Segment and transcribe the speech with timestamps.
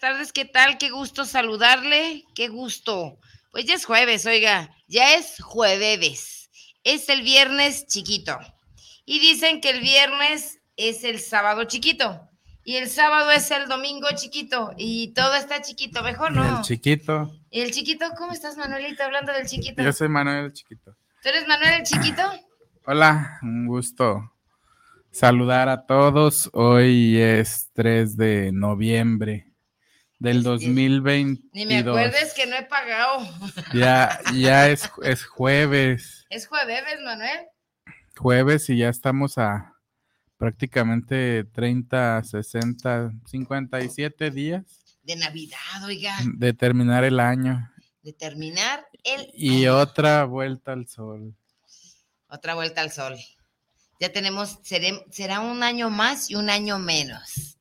[0.00, 0.78] tardes, ¿qué tal?
[0.78, 3.18] Qué gusto saludarle, qué gusto.
[3.52, 6.50] Pues ya es jueves, oiga, ya es jueves,
[6.82, 8.38] es el viernes chiquito.
[9.04, 12.28] Y dicen que el viernes es el sábado chiquito
[12.64, 16.58] y el sábado es el domingo chiquito y todo está chiquito, mejor no.
[16.58, 17.30] El chiquito.
[17.50, 18.06] el chiquito?
[18.16, 19.82] ¿Cómo estás, Manuelito, hablando del chiquito?
[19.82, 20.96] Yo soy Manuel el chiquito.
[21.22, 22.22] ¿Tú eres Manuel el chiquito?
[22.86, 24.32] Hola, un gusto
[25.10, 26.48] saludar a todos.
[26.54, 29.49] Hoy es 3 de noviembre
[30.20, 31.42] del 2020.
[31.52, 33.26] Ni me acuerdes que no he pagado.
[33.74, 36.26] Ya, ya es, es jueves.
[36.30, 37.48] Es jueves, Manuel.
[38.16, 39.74] Jueves y ya estamos a
[40.36, 44.62] prácticamente 30, 60, 57 días.
[45.02, 46.16] De Navidad, oiga.
[46.34, 47.72] De terminar el año.
[48.02, 51.34] De terminar el Y otra vuelta al sol.
[52.28, 53.16] Otra vuelta al sol.
[53.98, 57.58] Ya tenemos, será un año más y un año menos.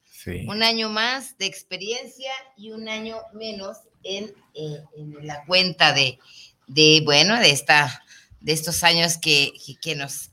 [0.48, 4.84] Un año más de experiencia y un año menos en, eh,
[5.22, 6.20] la cuenta de,
[6.68, 8.04] de, bueno, de, esta,
[8.40, 10.32] de estos años que, que, nos,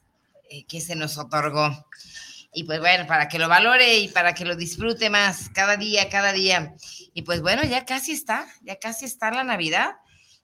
[0.50, 1.86] eh, que se nos otorgó.
[2.52, 6.08] Y pues bueno, para que lo valore y para que lo disfrute más cada día,
[6.08, 6.74] cada día.
[7.12, 9.96] Y pues bueno, ya casi está, ya casi está la Navidad.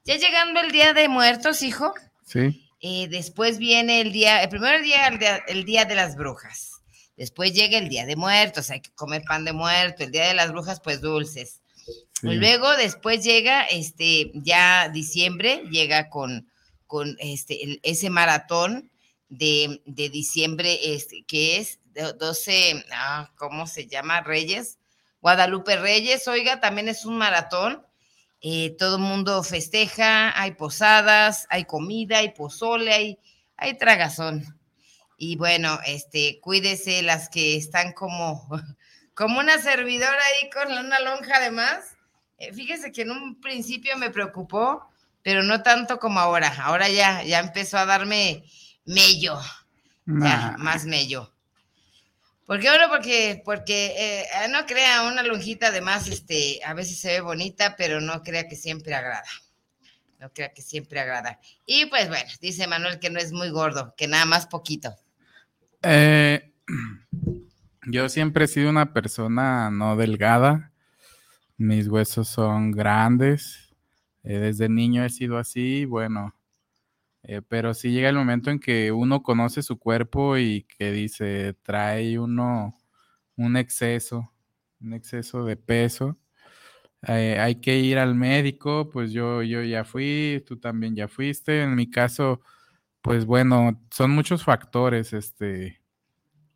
[0.05, 1.95] Ya llegando el Día de Muertos, hijo.
[2.27, 2.69] Sí.
[2.81, 5.07] Eh, después viene el día, el primer día,
[5.47, 6.72] el día de las Brujas.
[7.17, 10.35] Después llega el Día de Muertos, hay que comer pan de muerto, el Día de
[10.35, 11.63] las Brujas, pues dulces.
[12.23, 16.49] Luego, después llega, este, ya diciembre, llega con,
[16.87, 18.93] con este, ese maratón
[19.29, 21.81] de, diciembre, este, que es
[22.19, 24.21] 12, ah, ¿cómo se llama?
[24.21, 24.79] Reyes,
[25.21, 27.85] Guadalupe Reyes, oiga, también es un maratón.
[28.41, 33.19] Eh, todo el mundo festeja, hay posadas, hay comida, hay pozole, hay,
[33.57, 34.45] hay tragazón.
[35.25, 38.49] Y bueno, este, cuídese las que están como,
[39.15, 41.97] como una servidora ahí con una lonja además.
[42.39, 44.91] Eh, fíjese que en un principio me preocupó,
[45.23, 46.53] pero no tanto como ahora.
[46.65, 48.43] Ahora ya, ya empezó a darme
[48.85, 49.39] mello,
[50.07, 51.33] más mello.
[52.45, 52.89] ¿Por qué bueno?
[52.89, 58.01] Porque, porque eh, no crea una lonjita, además, este, a veces se ve bonita, pero
[58.01, 59.23] no crea que siempre agrada.
[60.19, 61.39] No crea que siempre agrada.
[61.65, 64.97] Y pues bueno, dice Manuel que no es muy gordo, que nada más poquito.
[65.83, 66.53] Eh,
[67.87, 70.73] yo siempre he sido una persona no delgada.
[71.57, 73.75] Mis huesos son grandes.
[74.25, 76.35] Eh, desde niño he sido así, bueno.
[77.25, 81.55] Eh, pero sí llega el momento en que uno conoce su cuerpo y que dice,
[81.63, 82.77] trae uno
[83.37, 84.33] un exceso,
[84.81, 86.19] un exceso de peso.
[87.03, 91.63] hay que ir al médico, pues yo, yo ya fui, tú también ya fuiste.
[91.63, 92.41] En mi caso,
[93.03, 95.83] pues bueno, son muchos factores, este,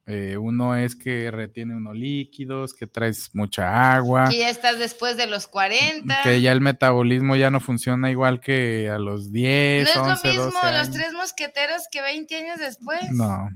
[0.08, 4.28] eh, uno es que retiene unos líquidos, que traes mucha agua.
[4.30, 6.22] Que ya estás después de los 40.
[6.22, 10.30] Que ya el metabolismo ya no funciona igual que a los 10, No es lo
[10.30, 13.10] mismo los tres mosqueteros que 20 años después.
[13.10, 13.48] No.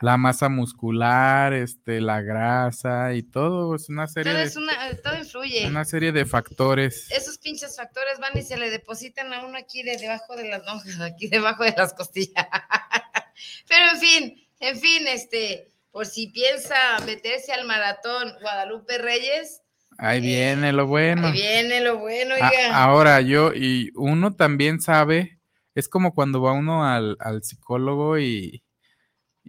[0.00, 4.58] La masa muscular, este, la grasa y todo, es una serie todo de...
[4.58, 5.66] Una, todo influye.
[5.66, 7.10] Una serie de factores.
[7.10, 10.64] Esos pinches factores van y se le depositan a uno aquí de debajo de las
[10.64, 12.46] lonjas, aquí debajo de las costillas.
[13.68, 16.76] Pero en fin, en fin, este, por si piensa
[17.06, 19.62] meterse al maratón Guadalupe Reyes.
[19.98, 21.28] Ahí eh, viene lo bueno.
[21.28, 22.50] Ahí viene lo bueno, oiga.
[22.72, 25.38] ahora yo, y uno también sabe,
[25.74, 28.62] es como cuando va uno al, psicólogo y,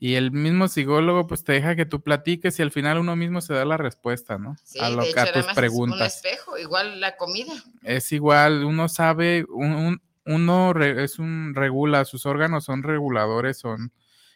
[0.04, 3.40] y el mismo psicólogo pues te deja que tú platiques y al final uno mismo
[3.40, 4.58] se da la respuesta, ¿no?
[4.62, 6.18] Sí, a, lo, de hecho, tus preguntas.
[6.18, 7.54] Es un espejo, igual la comida.
[7.84, 13.94] Es igual, uno sabe, un, uno es un regula, sus órganos son reguladores, son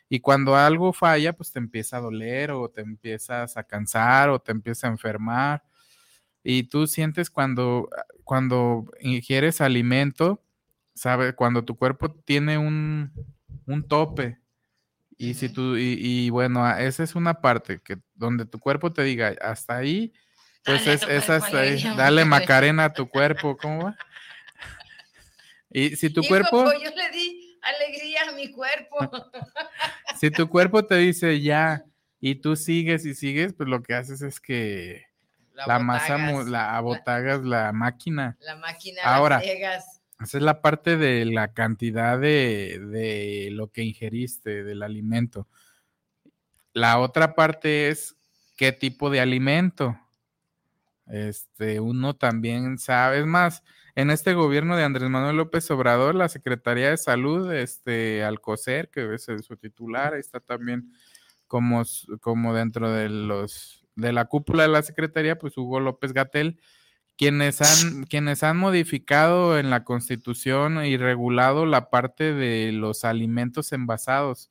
[0.08, 4.40] y cuando algo falla, pues te empieza a doler o te empiezas a cansar o
[4.40, 5.64] te empieza a enfermar.
[6.46, 7.90] y tú sientes cuando,
[8.24, 10.42] cuando ingieres alimento,
[10.96, 11.34] ¿sabes?
[11.34, 13.12] Cuando tu cuerpo tiene un,
[13.66, 14.40] un tope.
[15.18, 19.34] Y si tú, y, bueno, esa es una parte que donde tu cuerpo te diga,
[19.42, 20.14] hasta ahí,
[20.64, 23.98] pues es, hasta ahí, dale macarena a tu cuerpo, ¿cómo va?
[25.72, 26.64] Y si tu cuerpo.
[26.64, 28.98] Pues, yo le di alegría a mi cuerpo.
[30.20, 31.84] si tu cuerpo te dice ya,
[32.20, 35.06] y tú sigues y sigues, pues lo que haces es que
[35.54, 38.38] la, masa, la abotagas la máquina.
[38.40, 39.42] La máquina Ahora,
[40.20, 45.48] esa es la parte de la cantidad de, de lo que ingeriste, del alimento.
[46.74, 48.16] La otra parte es
[48.56, 49.98] qué tipo de alimento.
[51.08, 53.64] Este, uno también sabe, es más,
[53.96, 59.14] en este gobierno de Andrés Manuel López Obrador, la Secretaría de Salud, este, Alcocer, que
[59.14, 60.92] es su titular, está también
[61.48, 61.84] como,
[62.22, 66.60] como dentro de los de la cúpula de la Secretaría, pues Hugo López Gatel,
[67.18, 73.72] quienes han, quienes han modificado en la Constitución y regulado la parte de los alimentos
[73.74, 74.50] envasados.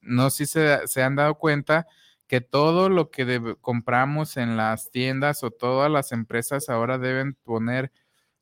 [0.00, 1.86] No sé si se, se han dado cuenta
[2.26, 7.90] que todo lo que compramos en las tiendas o todas las empresas ahora deben poner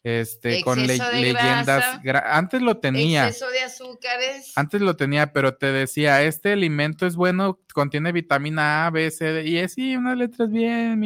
[0.03, 3.27] este con leyendas antes lo tenía.
[3.27, 4.53] Exceso de azúcares.
[4.55, 9.25] Antes lo tenía pero te decía este alimento es bueno contiene vitamina A B C
[9.33, 11.01] D, y es unas letras bien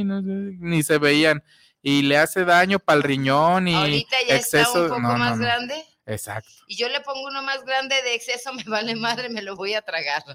[0.60, 1.42] ni se veían
[1.82, 5.38] y le hace daño para el riñón y ahorita ya exceso está un poco más
[5.38, 5.84] grande.
[6.06, 6.50] Exacto.
[6.66, 9.74] Y yo le pongo uno más grande de exceso me vale madre me lo voy
[9.74, 10.24] a tragar.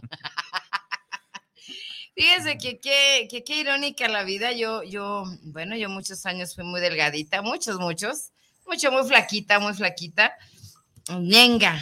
[2.16, 4.54] Fíjese que qué que, qué irónica la vida.
[4.54, 8.32] Yo, yo, bueno, yo muchos años fui muy delgadita, muchos, muchos.
[8.66, 10.34] Mucho, muy flaquita, muy flaquita,
[11.20, 11.80] ñenga.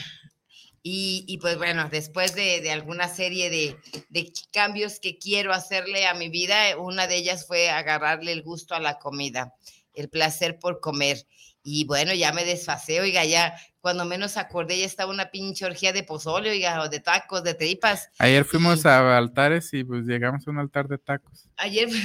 [0.86, 3.78] Y, y pues bueno, después de, de alguna serie de,
[4.10, 8.76] de, cambios que quiero hacerle a mi vida, una de ellas fue agarrarle el gusto
[8.76, 9.54] a la comida,
[9.94, 11.26] el placer por comer.
[11.64, 15.94] Y bueno, ya me desfasé, oiga, ya cuando menos acordé ya estaba una pinche orgía
[15.94, 18.10] de pozole, oiga, o de tacos, de tripas.
[18.18, 21.48] Ayer fuimos a altares y pues llegamos a un altar de tacos.
[21.56, 21.88] Ayer...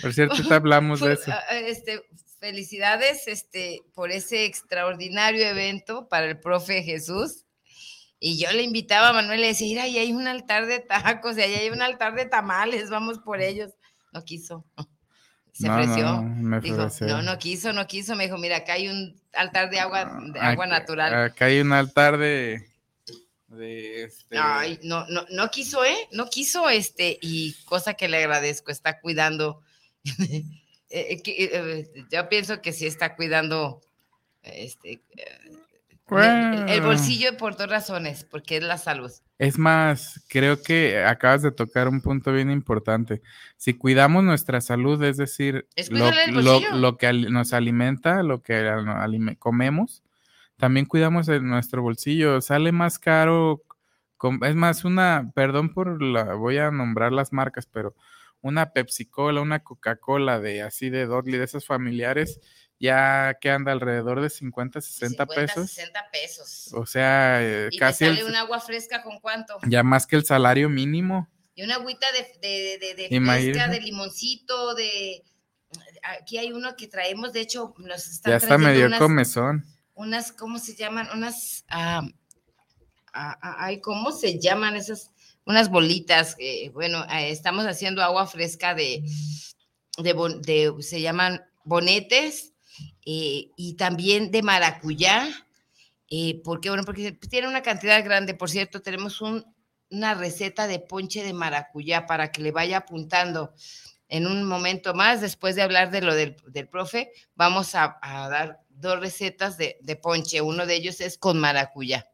[0.00, 1.32] Por cierto, te hablamos de eso.
[1.50, 2.02] Este,
[2.42, 7.44] felicidades este, por ese extraordinario evento para el profe Jesús.
[8.18, 11.38] Y yo le invitaba a Manuel, le decía, mira, ahí hay un altar de tacos,
[11.38, 13.70] y ahí hay un altar de tamales, vamos por ellos.
[14.12, 14.64] No quiso.
[15.52, 16.20] Se ofreció.
[16.22, 18.16] No, dijo, no, no quiso, no quiso.
[18.16, 21.14] Me dijo, mira, acá hay un altar de agua, de agua natural.
[21.14, 22.66] Acá hay un altar de,
[23.48, 24.36] de este...
[24.36, 26.08] Ay, no, no, no quiso, ¿eh?
[26.10, 29.62] No quiso, este, y cosa que le agradezco, está cuidando
[30.94, 33.80] Eh, eh, eh, yo pienso que sí está cuidando
[34.42, 35.00] este,
[36.10, 39.10] el, bolsillo por dos razones, porque es la salud.
[39.38, 43.22] Es más, creo que acabas de tocar un punto bien importante.
[43.56, 48.70] Si cuidamos nuestra salud, es decir, lo, que nos alimenta, lo que
[49.38, 50.02] comemos,
[50.58, 52.42] también cuidamos nuestro bolsillo.
[52.42, 53.62] Sale más caro,
[54.42, 57.94] es más, una, perdón por la, voy a nombrar las marcas, pero
[58.42, 62.40] una Pepsi Cola, una Coca-Cola de así de Dudley, de esos familiares,
[62.78, 65.70] ya que anda alrededor de 50, 60 pesos.
[65.70, 66.70] 60 pesos.
[66.74, 68.04] O sea, eh, ¿Y casi.
[68.04, 69.56] sale un agua fresca con cuánto?
[69.68, 71.28] Ya más que el salario mínimo.
[71.54, 75.22] Y una agüita de, de, de, de fresca, de limoncito, de.
[76.02, 79.64] Aquí hay uno que traemos, de hecho, nos están Ya está medio comezón.
[79.94, 81.08] Unas, ¿cómo se llaman?
[81.14, 81.64] Unas.
[81.68, 82.02] Ah,
[83.12, 85.11] ah, ah ¿Cómo se llaman esas?
[85.44, 86.36] Unas bolitas,
[86.72, 89.04] bueno, eh, estamos haciendo agua fresca de,
[89.98, 92.52] de, se llaman bonetes
[93.04, 95.28] eh, y también de maracuyá,
[96.08, 101.22] eh, porque, bueno, porque tiene una cantidad grande, por cierto, tenemos una receta de ponche
[101.22, 103.54] de maracuyá para que le vaya apuntando.
[104.08, 106.36] En un momento más, después de hablar de lo del,
[106.70, 112.11] profe, vamos a, dar dos recetas de, de ponche, uno de ellos es con maracuyá.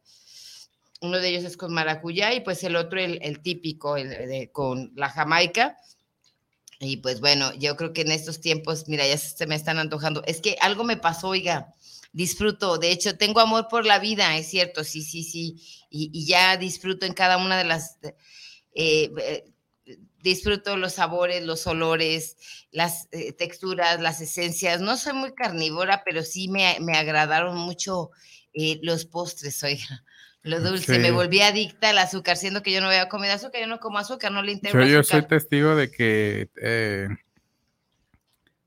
[1.00, 5.11] Uno de ellos es con maracuyá y pues el otro, el, típico, el, con la
[5.11, 5.76] jamaica.
[6.81, 10.23] Y pues bueno, yo creo que en estos tiempos, mira, ya se me están antojando.
[10.26, 11.75] Es que algo me pasó, oiga,
[12.12, 12.78] disfruto.
[12.78, 15.57] De hecho, tengo amor por la vida, es cierto, sí, sí, sí.
[15.90, 17.99] Y, ya disfruto en cada una de las...
[18.75, 19.45] Eh, eh,
[20.21, 22.37] disfruto los sabores, los olores,
[22.71, 24.81] las eh, texturas, las esencias.
[24.81, 28.11] No soy muy carnívora, pero sí me, me agradaron mucho
[28.83, 30.05] los postres, oiga.
[30.49, 33.61] Lo dulce, me volví adicta al azúcar, siendo que yo no voy a comer azúcar,
[33.61, 37.09] yo no como azúcar, no le integro yo, yo soy testigo de que eh,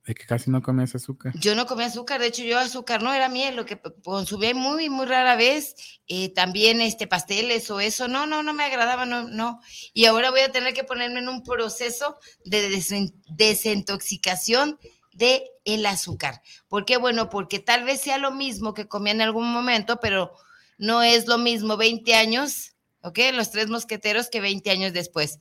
[0.05, 1.31] De que casi no comías azúcar.
[1.35, 4.89] Yo no comía azúcar, de hecho yo azúcar no era miel, lo que consumía muy,
[4.89, 5.75] muy rara vez,
[6.07, 9.59] eh, también este pasteles o eso, no, no, no me agradaba, no, no.
[9.93, 14.79] Y ahora voy a tener que ponerme en un proceso de desen- desintoxicación
[15.13, 16.41] de el azúcar.
[16.67, 16.97] ¿Por qué?
[16.97, 20.33] Bueno, porque tal vez sea lo mismo que comía en algún momento, pero
[20.81, 22.73] no es lo mismo 20 años,
[23.03, 23.19] ¿ok?
[23.33, 25.39] Los tres mosqueteros que 20 años después.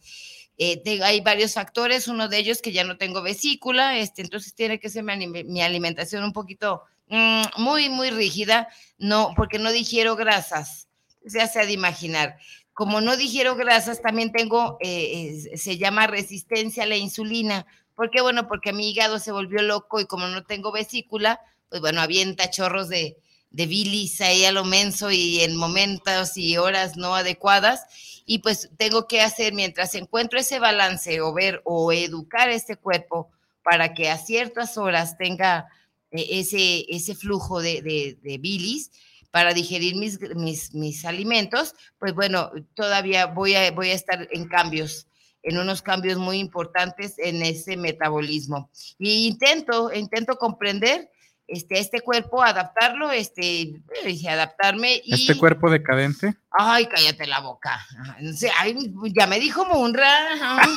[0.58, 4.78] Eh, hay varios factores, uno de ellos que ya no tengo vesícula, este, entonces tiene
[4.78, 8.68] que ser mi, alim- mi alimentación un poquito mm, muy, muy rígida,
[8.98, 10.88] no, porque no digiero grasas,
[11.26, 12.36] se hace de imaginar.
[12.74, 17.66] Como no digiero grasas, también tengo, eh, se llama resistencia a la insulina.
[17.94, 18.20] ¿Por qué?
[18.20, 22.50] Bueno, porque mi hígado se volvió loco y como no tengo vesícula, pues bueno, avienta
[22.50, 23.16] chorros de,
[23.50, 27.84] de bilis ahí a lo menso y en momentos y horas no adecuadas
[28.26, 33.28] y pues tengo que hacer mientras encuentro ese balance o ver o educar este cuerpo
[33.62, 35.66] para que a ciertas horas tenga
[36.12, 38.90] eh, ese, ese flujo de, de- de bilis
[39.30, 44.48] para digerir mis, mis, mis alimentos, pues bueno, todavía voy a, voy a estar en
[44.48, 45.06] cambios,
[45.44, 48.70] en unos cambios muy importantes en ese metabolismo.
[48.98, 51.10] Y intento, intento comprender
[51.50, 53.82] este, este cuerpo, adaptarlo, este,
[54.28, 55.14] adaptarme y...
[55.14, 56.34] Este cuerpo decadente.
[56.50, 57.84] Ay, cállate la boca.
[58.16, 58.76] Ay, sí, ay,
[59.14, 60.08] ya me dijo Munra.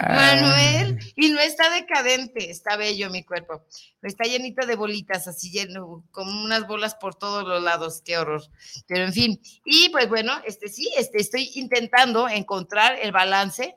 [0.00, 3.64] Manuel, y no está decadente, está bello mi cuerpo.
[4.02, 8.42] Está llenito de bolitas, así lleno, con unas bolas por todos los lados, qué horror.
[8.86, 13.76] Pero en fin, y pues bueno, este sí, este, estoy intentando encontrar el balance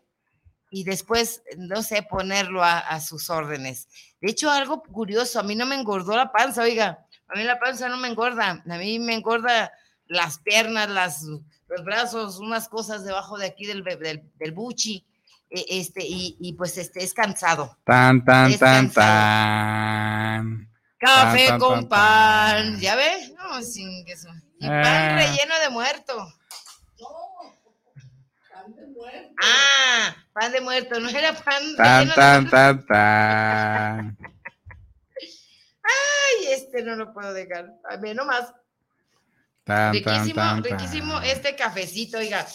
[0.69, 3.87] y después, no sé, ponerlo a, a sus órdenes.
[4.21, 7.59] De hecho, algo curioso, a mí no me engordó la panza, oiga, a mí la
[7.59, 9.71] panza no me engorda, a mí me engorda
[10.07, 15.05] las piernas, las, los brazos, unas cosas debajo de aquí del, del, del buchi,
[15.51, 17.77] eh, este, y, y pues este es cansado.
[17.85, 19.07] Tan, tan, Es tan, cansado.
[19.07, 20.69] tan.
[20.99, 22.79] Café Tan, tan, con pan, tan.
[22.79, 23.33] ¿ya ves?
[23.33, 24.27] No, sin eso.
[24.59, 24.81] Y Ah.
[24.83, 26.33] pan relleno de muerto.
[29.41, 34.17] Ah, pan de muerto, no era pan Tan, de tan, tan, tan.
[35.83, 37.73] Ay, este no lo puedo dejar.
[37.89, 38.53] A ver, nomás.
[39.63, 42.45] Tan, Riquísimo, tan, riquísimo este cafecito, oiga.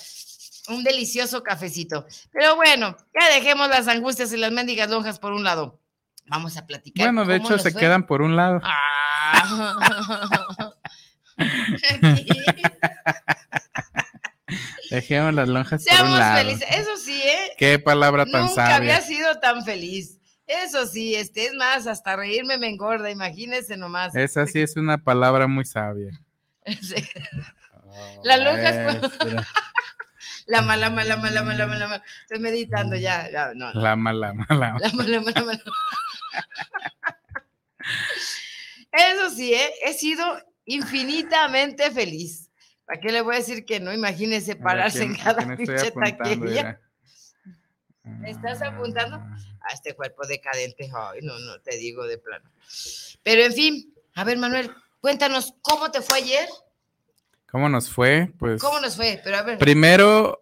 [0.68, 2.06] Un delicioso cafecito.
[2.32, 5.80] Pero bueno, ya dejemos las angustias y las mendigas lonjas por un lado.
[6.26, 7.06] Vamos a platicar.
[7.06, 7.80] Bueno, de hecho se fue.
[7.80, 8.60] quedan por un lado.
[8.64, 10.72] Ah.
[14.90, 16.38] Dejemos las lonjas por un Seamos lado.
[16.38, 16.68] felices.
[16.70, 17.52] Eso sí, ¿eh?
[17.58, 19.06] Qué palabra tan Nunca había sabia.
[19.06, 20.18] sido tan feliz.
[20.46, 24.14] Eso sí, este es más, hasta reírme me engorda, imagínense nomás.
[24.14, 26.10] Esa sí es una palabra muy sabia.
[26.80, 26.94] Sí.
[28.24, 29.46] La lonja es- Maestra.
[30.46, 32.02] La mala, mala, mala, mala, mala, mala.
[32.22, 33.72] Estoy meditando ya, ya, no.
[33.72, 33.80] no.
[33.80, 34.76] La mala, mala.
[34.78, 35.62] La mala, mala, mala.
[38.92, 39.70] Eso sí, ¿eh?
[39.86, 40.24] he sido
[40.66, 42.50] infinitamente feliz.
[42.86, 43.92] ¿Para qué le voy a decir que no?
[43.92, 46.80] Imagínese A pararse ¿quién- en a cada pinche taquería.
[48.02, 49.16] ¿Me estás apuntando?
[49.16, 49.36] Ah,
[49.70, 50.90] a este cuerpo decadente.
[50.94, 52.50] Ay, no, no, te digo de plano.
[53.22, 56.48] Pero en fin, a ver, Manuel, cuéntanos cómo te fue ayer,
[57.50, 58.32] ¿Cómo nos fue?
[58.36, 59.20] Pues cómo nos fue.
[59.22, 59.58] Pero a ver.
[59.58, 60.40] primero,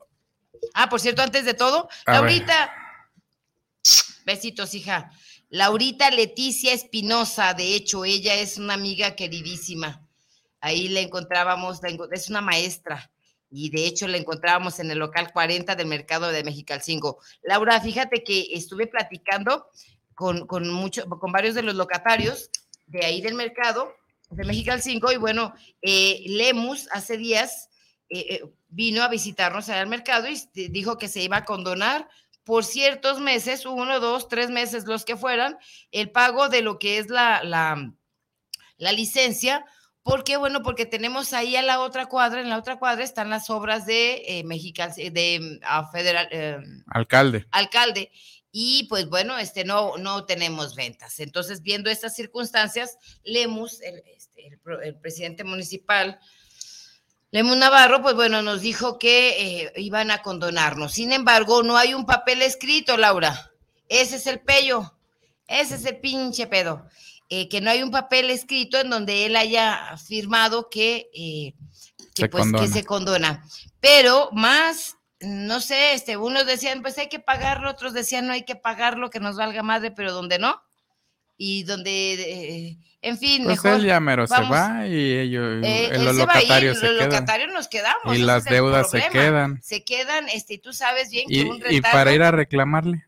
[0.72, 2.72] Ah, por cierto, antes de todo, A Laurita,
[4.24, 5.10] besitos, hija.
[5.50, 10.01] Laurita Leticia Espinosa, de hecho, ella es una amiga queridísima.
[10.62, 11.80] Ahí la encontrábamos,
[12.12, 13.10] es una maestra.
[13.50, 17.18] Y de hecho la encontrábamos en el local 40 del mercado de Mexicalcingo.
[17.42, 19.66] Laura, fíjate que estuve platicando
[20.14, 22.48] con, con, mucho, con varios de los locatarios
[22.86, 23.92] de ahí del mercado
[24.30, 25.52] de Mexicalcingo y bueno,
[25.82, 27.68] eh, Lemus hace días
[28.08, 32.08] eh, eh, vino a visitarnos al mercado y dijo que se iba a condonar
[32.44, 35.58] por ciertos meses, uno, dos, tres meses, los que fueran,
[35.90, 39.64] el pago de lo que es la, la licencia.
[40.02, 40.36] ¿Por qué?
[40.36, 43.86] Bueno, porque tenemos ahí a la otra cuadra, en la otra cuadra están las obras
[43.86, 47.46] de eh, Mexical, de ah, Federal, eh, alcalde.
[47.52, 48.10] alcalde.
[48.50, 51.20] Y pues bueno, este no, no tenemos ventas.
[51.20, 56.18] Entonces, viendo estas circunstancias, Lemus, el, este, el presidente municipal,
[57.30, 60.92] Lemus Navarro, pues bueno, nos dijo que eh, iban a condonarnos.
[60.92, 63.52] Sin embargo, no hay un papel escrito, Laura.
[63.88, 64.94] Ese es el pello.
[65.46, 66.86] Ese es el pinche pedo.
[67.34, 71.54] Eh, que no hay un papel escrito en donde él haya firmado que, eh,
[72.14, 72.66] que, Se pues, que condona.
[72.74, 73.44] se condona.
[73.80, 78.42] Pero más, no sé, este, unos decían, pues hay que pagarlo, otros decían, no hay
[78.44, 80.60] que pagarlo, que nos valga madre, pero donde no.
[81.38, 83.80] Y donde, eh, en fin, Pues mejor.
[83.80, 87.54] él ya mero se va y ellos, Eh, eh, él los se va locatarios los
[87.54, 88.14] nos quedamos.
[88.14, 89.62] Y las el deudas se quedan.
[89.62, 92.30] Se quedan, este, y tú sabes bien que Y, un y para retardo- ir a
[92.30, 93.06] reclamarle.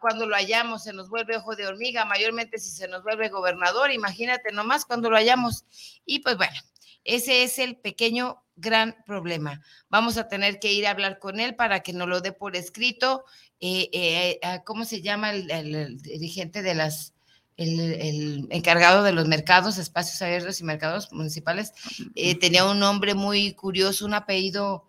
[0.00, 3.90] Cuando lo hallamos, se nos vuelve ojo de hormiga, mayormente si se nos vuelve gobernador,
[3.90, 5.64] imagínate nomás cuando lo hallamos.
[6.04, 6.56] Y pues bueno,
[7.04, 9.60] ese es el pequeño gran problema.
[9.90, 12.56] Vamos a tener que ir a hablar con él para que nos lo dé por
[12.56, 13.24] escrito.
[13.60, 17.14] Eh, eh, ¿Cómo se llama el, dirigente de las,
[17.56, 21.72] el, encargado de los mercados, espacios abiertos y mercados municipales?
[22.14, 24.88] Eh, tenía un nombre muy curioso, un apellido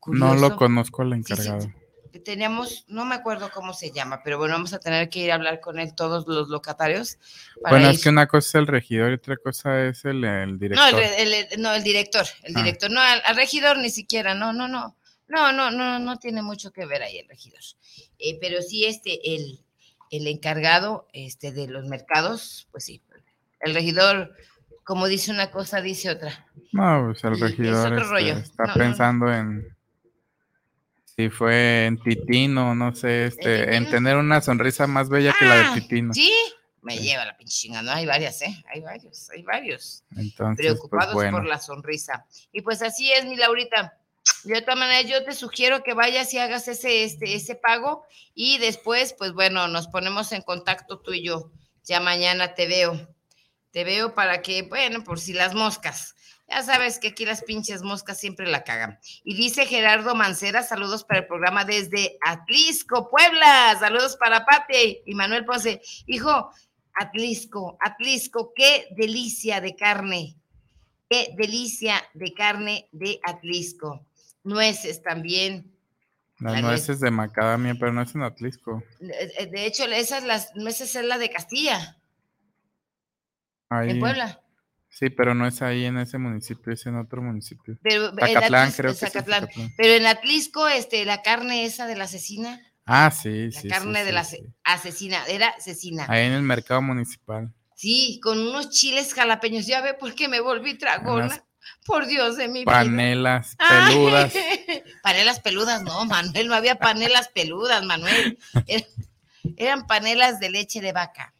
[0.00, 0.34] curioso.
[0.34, 1.70] No lo conozco el encargado
[2.20, 5.34] teníamos, no me acuerdo cómo se llama, pero bueno, vamos a tener que ir a
[5.34, 7.18] hablar con él, todos los locatarios.
[7.68, 10.20] Bueno, es que una cosa es el regidor y otra cosa es el,
[10.58, 10.92] director.
[10.92, 12.62] No, el, no, el director, el ah.
[12.62, 14.96] director, no, al, regidor ni siquiera, no, no, no,
[15.28, 17.60] no, no, no, no tiene mucho que ver ahí el regidor.
[18.18, 19.60] Eh, pero sí, este, el,
[20.10, 23.02] el encargado este, de los mercados, pues sí,
[23.60, 24.34] el regidor,
[24.84, 26.46] como dice una cosa, dice otra.
[26.72, 29.76] No, pues el regidor este, está pensando en
[31.20, 35.56] si fue en Titino, no sé, este, ¿En, tener una sonrisa más bella que la
[35.56, 36.14] de ah, Titino.
[36.14, 36.32] Sí,
[36.80, 37.94] me lleva la pinche chingada.
[37.94, 38.64] hay varias, ¿eh?
[38.72, 40.04] Hay varios, hay varios.
[40.16, 42.26] Entonces, pues, Preocupados por la sonrisa.
[42.52, 43.98] Y pues así es, mi Laurita.
[44.44, 48.58] De todas maneras, yo te sugiero que vayas y hagas ese, este, ese pago y
[48.58, 51.50] después, pues bueno, nos ponemos en contacto tú y yo.
[51.84, 53.08] Ya mañana te veo.
[53.72, 56.14] Te veo para que, bueno, por si las moscas.
[56.50, 58.98] Ya sabes que aquí las pinches moscas siempre la cagan.
[59.22, 63.76] Y dice Gerardo Mancera, saludos para el programa desde Atlisco, Puebla.
[63.78, 65.80] Saludos para Pati y Manuel Ponce.
[66.06, 66.50] Hijo,
[66.94, 70.36] Atlisco, Atlisco, qué delicia de carne.
[71.08, 74.04] Qué delicia de carne de Atlisco.
[74.42, 75.72] Nueces también.
[76.40, 78.82] Las nueces de macadamia, pero no es en Atlisco.
[78.98, 81.96] De hecho, esas las nueces es la de Castilla.
[83.68, 83.90] Ahí.
[83.90, 84.40] En Puebla.
[84.90, 87.78] Sí, pero no es ahí en ese municipio, es en otro municipio.
[87.82, 89.22] Pero en creo que
[89.76, 92.60] Pero en Atlisco, este, la carne esa de la asesina.
[92.84, 93.68] Ah, sí, sí.
[93.68, 94.26] La carne de la
[94.64, 96.06] asesina, era asesina.
[96.08, 97.54] Ahí en el mercado municipal.
[97.76, 99.66] Sí, con unos chiles jalapeños.
[99.66, 101.42] Ya ve por qué me volví tragona.
[101.86, 104.34] por Dios de mi panelas peludas.
[105.02, 108.38] panelas peludas, no, Manuel, no había panelas peludas, Manuel.
[109.56, 111.32] eran panelas de leche de vaca.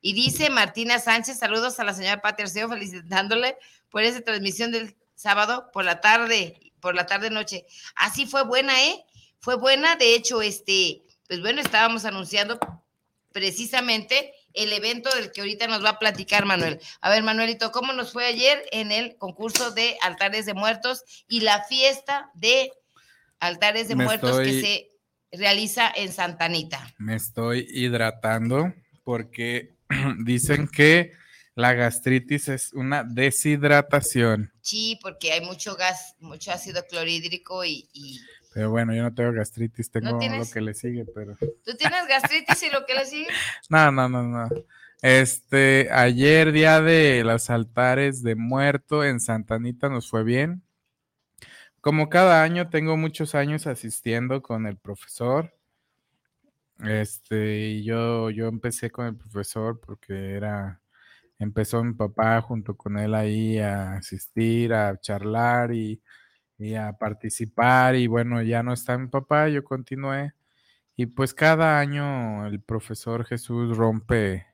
[0.00, 3.56] Y dice Martina Sánchez, saludos a la señora Paterceo, felicitándole
[3.90, 7.66] por esa transmisión del sábado por la tarde, por la tarde noche.
[7.94, 9.04] Así fue buena, ¿eh?
[9.40, 12.58] Fue buena, de hecho, este, pues bueno, estábamos anunciando
[13.32, 16.80] precisamente el evento del que ahorita nos va a platicar Manuel.
[17.00, 21.40] A ver, Manuelito, ¿cómo nos fue ayer en el concurso de altares de muertos y
[21.40, 22.72] la fiesta de
[23.38, 24.90] altares de muertos que se
[25.38, 26.92] realiza en Santanita?
[26.98, 29.76] Me estoy hidratando porque
[30.24, 31.12] dicen que
[31.54, 34.52] la gastritis es una deshidratación.
[34.60, 37.88] Sí, porque hay mucho gas, mucho ácido clorhídrico y,
[38.54, 41.36] Pero bueno, yo no tengo gastritis, tengo lo que le sigue, pero...
[41.36, 43.28] ¿Tú tienes gastritis y lo que le sigue?
[43.68, 44.48] No, no, no, no.
[45.02, 50.62] Este, ayer día de los altares de muerto en Santa Anita nos fue bien.
[51.80, 55.54] Como cada año, tengo muchos años asistiendo con el profesor.
[56.84, 60.80] Este, y yo, yo empecé con el profesor porque era,
[61.38, 66.02] empezó mi papá junto con él ahí a asistir, a charlar y,
[66.58, 67.96] y a participar.
[67.96, 70.32] Y bueno, ya no está mi papá, yo continué.
[70.96, 74.46] Y pues cada año el profesor Jesús rompe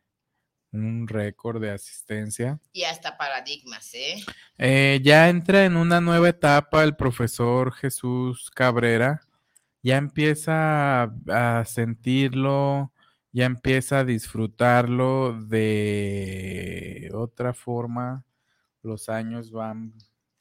[0.72, 2.60] un récord de asistencia.
[2.72, 4.22] Y hasta paradigmas, ¿eh?
[4.58, 5.00] ¿eh?
[5.02, 9.25] Ya entra en una nueva etapa el profesor Jesús Cabrera
[9.86, 12.92] ya empieza a sentirlo,
[13.30, 18.24] ya empieza a disfrutarlo de otra forma.
[18.82, 19.94] Los años van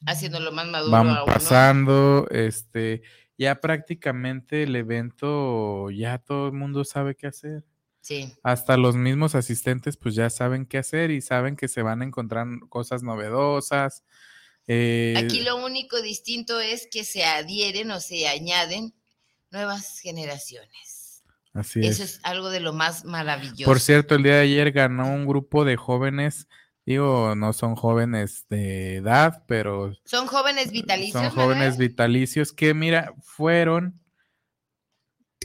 [0.08, 0.92] haciéndolo más maduro.
[0.92, 3.04] Van pasando, este,
[3.38, 7.64] ya prácticamente el evento, ya todo el mundo sabe qué hacer.
[8.02, 8.34] Sí.
[8.42, 12.06] Hasta los mismos asistentes, pues ya saben qué hacer y saben que se van a
[12.06, 14.04] encontrar cosas novedosas.
[14.66, 18.96] Eh Aquí lo único distinto es que se adhieren o se añaden
[19.56, 21.24] nuevas generaciones.
[21.54, 22.20] Así Eso es.
[22.24, 23.64] algo de lo más maravilloso.
[23.64, 26.48] Por cierto, el día de ayer ganó un grupo de jóvenes,
[26.86, 29.94] digo, no son jóvenes de edad, pero...
[30.04, 31.24] Son jóvenes vitalicios.
[31.24, 34.02] Son jóvenes vitalicios que, mira, fueron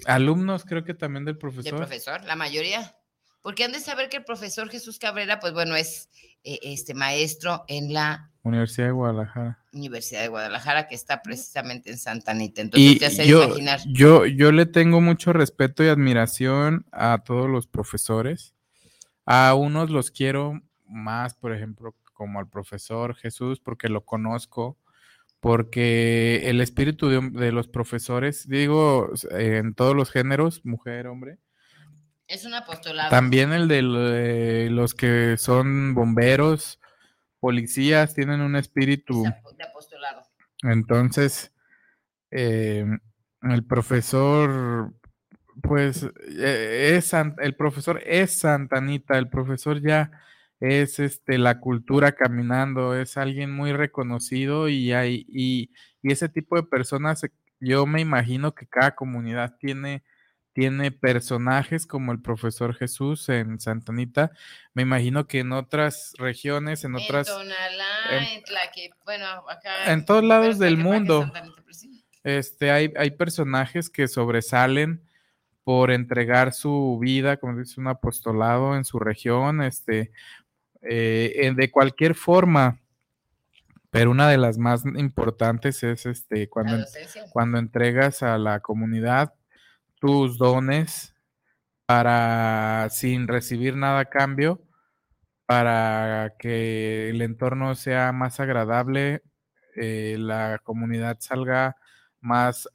[0.07, 1.64] alumnos, creo que también del profesor.
[1.64, 2.96] Del profesor, la mayoría.
[3.42, 6.09] Porque han de saber que el profesor Jesús Cabrera, pues bueno, es
[6.42, 9.59] eh, este maestro en la Universidad de Guadalajara.
[9.72, 12.62] Universidad de Guadalajara, que está precisamente en Santa Anita.
[12.62, 13.81] Entonces, ya se yo, imaginar.
[13.87, 18.55] Yo, yo le tengo mucho respeto y admiración a todos los profesores.
[19.26, 24.79] A unos los quiero más, por ejemplo, como al profesor Jesús, porque lo conozco,
[25.38, 31.38] porque el espíritu de, los profesores, digo, en todos los géneros, mujer, hombre.
[32.26, 33.11] Es un apostolado.
[33.11, 36.80] También el de los que son bomberos,
[37.40, 39.24] policías, tienen un espíritu.
[39.24, 40.22] De apostolado.
[40.62, 41.53] Entonces,
[42.31, 42.87] eh,
[43.42, 44.94] el profesor,
[45.62, 50.11] pues, eh, es el profesor es Santanita, el profesor ya
[50.61, 55.70] es este la cultura caminando, es alguien muy reconocido y hay y,
[56.03, 57.22] ese tipo de personas
[57.61, 60.03] yo me imagino que cada comunidad tiene
[60.53, 64.33] tiene personajes como el profesor Jesús en Santanita.
[64.75, 68.43] Me imagino que en otras regiones, en otras en,
[69.05, 71.31] bueno, acá en todos lados del mundo.
[72.23, 75.03] Este hay hay personajes que sobresalen
[75.65, 80.11] por entregar su vida, como dice un apostolado en su región, este,
[80.83, 82.81] eh, de cualquier forma,
[83.91, 86.85] pero una de las más importantes es este cuando,
[87.33, 89.35] cuando entregas a la comunidad
[90.01, 91.15] tus dones
[91.87, 94.63] para sin recibir nada a cambio,
[95.47, 99.23] para que el entorno sea más agradable,
[99.77, 101.77] eh, la comunidad salga
[102.21, 102.69] más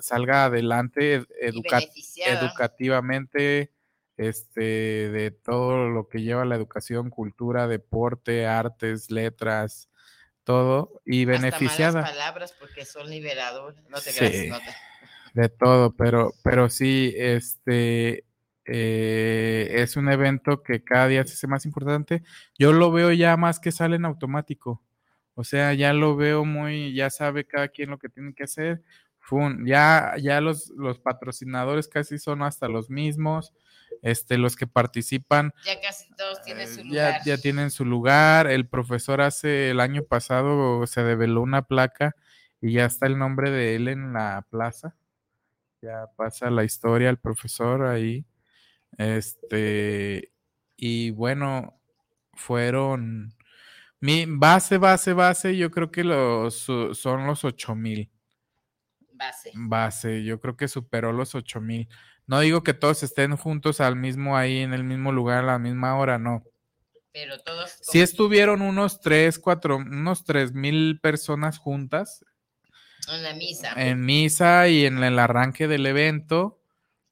[0.00, 3.72] salga adelante educativamente
[4.16, 9.88] este, de todo lo que lleva la educación, cultura, deporte, artes, letras,
[10.44, 12.02] todo, y beneficiada.
[12.02, 14.50] palabras porque son liberadoras, no te sí,
[15.34, 18.24] De todo, pero, pero sí, este,
[18.66, 22.22] eh, es un evento que cada día se hace más importante.
[22.58, 24.82] Yo lo veo ya más que sale en automático.
[25.34, 28.82] O sea, ya lo veo muy, ya sabe cada quien lo que tiene que hacer.
[29.64, 33.54] ya, ya los, los patrocinadores casi son hasta los mismos
[34.02, 35.54] este, los que participan.
[35.64, 37.20] Ya casi todos tienen su lugar.
[37.24, 38.46] Ya, tienen su lugar.
[38.48, 42.14] El profesor hace el año pasado se develó una placa
[42.60, 44.96] y ya está el nombre de él en la plaza.
[45.82, 48.24] Ya pasa la historia el profesor ahí.
[48.96, 50.32] Este,
[50.76, 51.80] y bueno,
[52.34, 53.34] fueron
[53.98, 58.10] mi base, base, base, yo creo que los son los ocho mil.
[59.12, 59.50] Base.
[59.54, 61.88] Base, yo creo que superó los ocho mil.
[62.28, 65.58] No digo que todos estén juntos al mismo ahí en el mismo lugar a la
[65.58, 66.44] misma hora, no.
[67.12, 67.76] Pero todos.
[67.80, 72.24] Sí estuvieron unos tres, cuatro, unos tres mil personas juntas.
[73.08, 73.72] En la misa.
[73.76, 76.60] En misa y en el arranque del evento,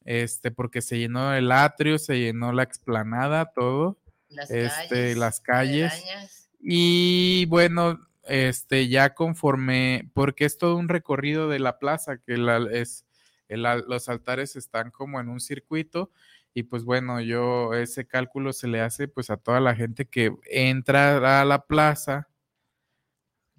[0.05, 3.99] este, porque se llenó el atrio, se llenó la explanada, todo.
[4.29, 5.17] Las este, calles.
[5.17, 6.51] Las calles.
[6.61, 12.59] Y bueno, este, ya conforme, porque es todo un recorrido de la plaza, que la,
[12.71, 13.05] es
[13.49, 16.13] los altares están como en un circuito
[16.53, 20.35] y pues bueno, yo ese cálculo se le hace pues a toda la gente que
[20.45, 22.29] entra a la plaza,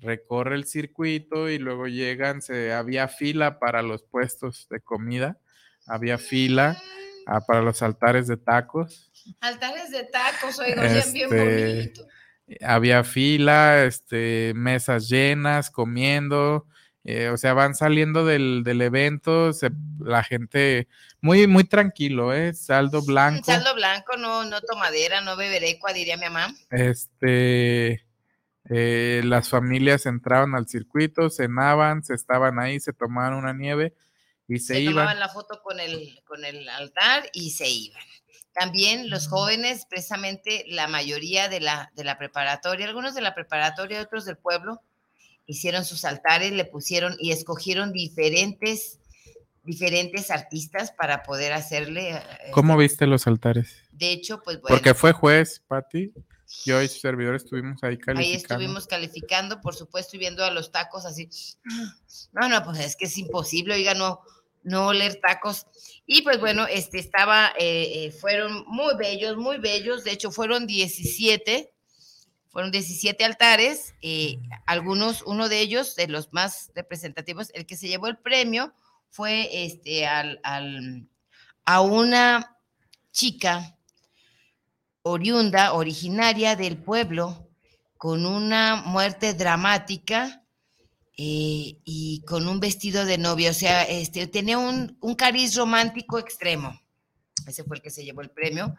[0.02, 5.38] recorre el circuito y luego llegan, se había fila para los puestos de comida,
[5.88, 6.78] había fila
[7.28, 9.12] ah, para los altares de tacos.
[9.40, 12.08] Altares de tacos, oigo, bien este, bonito.
[12.62, 16.66] Había fila, este, mesas llenas, comiendo,
[17.04, 19.52] eh, o sea, van saliendo del, evento,
[20.00, 20.88] la gente
[21.22, 22.54] muy, muy tranquilo, ¿eh?
[22.54, 23.46] Saldo blanco.
[23.46, 26.54] Saldo blanco, no, no tomadera, no beberecua, diría mi mamá.
[26.70, 28.04] Este,
[28.74, 33.94] eh, las familias entraban al circuito, cenaban, se estaban ahí, se tomaban una nieve
[34.48, 34.94] y se, se iban.
[34.94, 38.02] tomaban la foto con el, con el altar y se iban.
[38.54, 44.02] También los jóvenes, precisamente la mayoría de la, de la preparatoria, algunos de la preparatoria,
[44.02, 44.82] otros del pueblo,
[45.46, 49.00] hicieron sus altares, le pusieron y escogieron diferentes,
[49.64, 52.12] diferentes artistas para poder hacerle.
[52.12, 53.84] Eh, ¿Cómo viste los altares?
[53.92, 54.78] De hecho, pues bueno.
[54.78, 56.14] Porque fue juez, Patti.
[56.66, 58.20] Yo y su servidor estuvimos ahí calificando.
[58.20, 61.30] Ahí estuvimos calificando, por supuesto, y viendo a los tacos así.
[62.34, 64.22] No, no, pues es que es imposible, oiga, no,
[64.64, 65.68] no oler tacos.
[66.06, 70.04] Y pues bueno, este estaba, eh, eh, fueron muy bellos, muy bellos.
[70.04, 71.74] De hecho, fueron 17
[72.52, 77.88] fueron 17 altares, eh, algunos, uno de ellos, de los más representativos, el que se
[77.88, 78.74] llevó el premio
[79.10, 80.42] fue este, al,
[81.64, 82.58] a una
[83.12, 83.78] chica
[85.04, 87.50] oriunda, originaria del pueblo,
[87.98, 90.44] con una muerte dramática
[91.18, 96.18] eh, y con un vestido de novia, o sea, este, tenía un, un cariz romántico
[96.18, 96.80] extremo.
[97.48, 98.76] Ese fue el que se llevó el premio.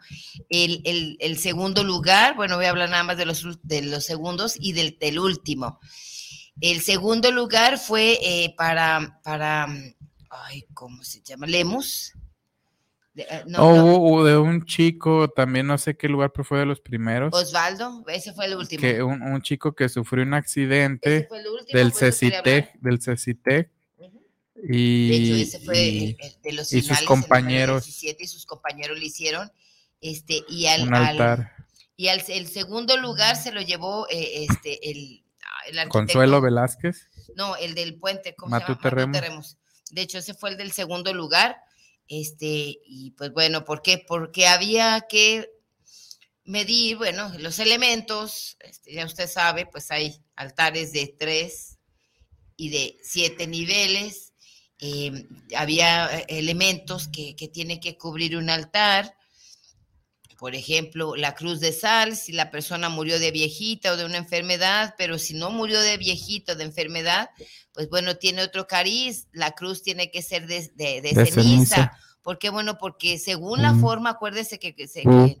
[0.49, 4.73] El, segundo lugar, bueno, voy a hablar nada más de los, de los segundos y
[4.73, 5.79] del, del último.
[6.61, 9.67] El segundo lugar fue eh, para, para,
[10.29, 11.47] ay, ¿cómo se llama?
[11.47, 12.13] Lemus.
[13.13, 16.59] De, eh, O no, hubo- de un chico, también no sé qué lugar, pero fue
[16.59, 18.81] de los primeros, Osvaldo, ese fue el último.
[18.81, 21.93] que un, un chico que sufrió un Ese accidente fue el último, del.
[21.93, 23.69] CECITEC, del CECITEC,
[24.65, 27.83] y, De hecho, ese fue y el, el de los y sus compañeros.
[27.85, 29.51] 17, y sus compañeros le hicieron.
[30.01, 31.51] Este, y al, un al- altar.
[31.95, 37.09] y al el segundo lugar se lo llevó eh, este, el, ah, el Consuelo Velázquez.
[37.35, 39.19] No, el del puente, ¿cómo Matute se llama?
[39.19, 39.57] Remos.
[39.91, 41.57] De hecho, ese fue el del segundo lugar.
[42.07, 44.03] Este, y pues bueno, ¿por qué?
[44.05, 45.49] Porque había que
[46.45, 51.77] medir, bueno, los elementos, este, ya usted sabe, pues hay altares de tres
[52.57, 54.33] y de siete niveles.
[54.79, 59.15] eh, había eh, elementos que, que tiene que cubrir un altar.
[60.37, 64.17] Por ejemplo, la cruz de sal, si la persona murió de viejita o de una
[64.17, 67.29] enfermedad, pero si no murió de viejita o de enfermedad,
[67.73, 71.33] pues bueno, tiene otro cariz, la cruz tiene que ser de, de- de De ceniza.
[71.75, 71.97] ceniza.
[72.21, 72.49] ¿Por qué?
[72.49, 73.81] Bueno, porque según la Mm.
[73.81, 75.25] forma, acuérdese que, que se- Mm.
[75.25, 75.37] que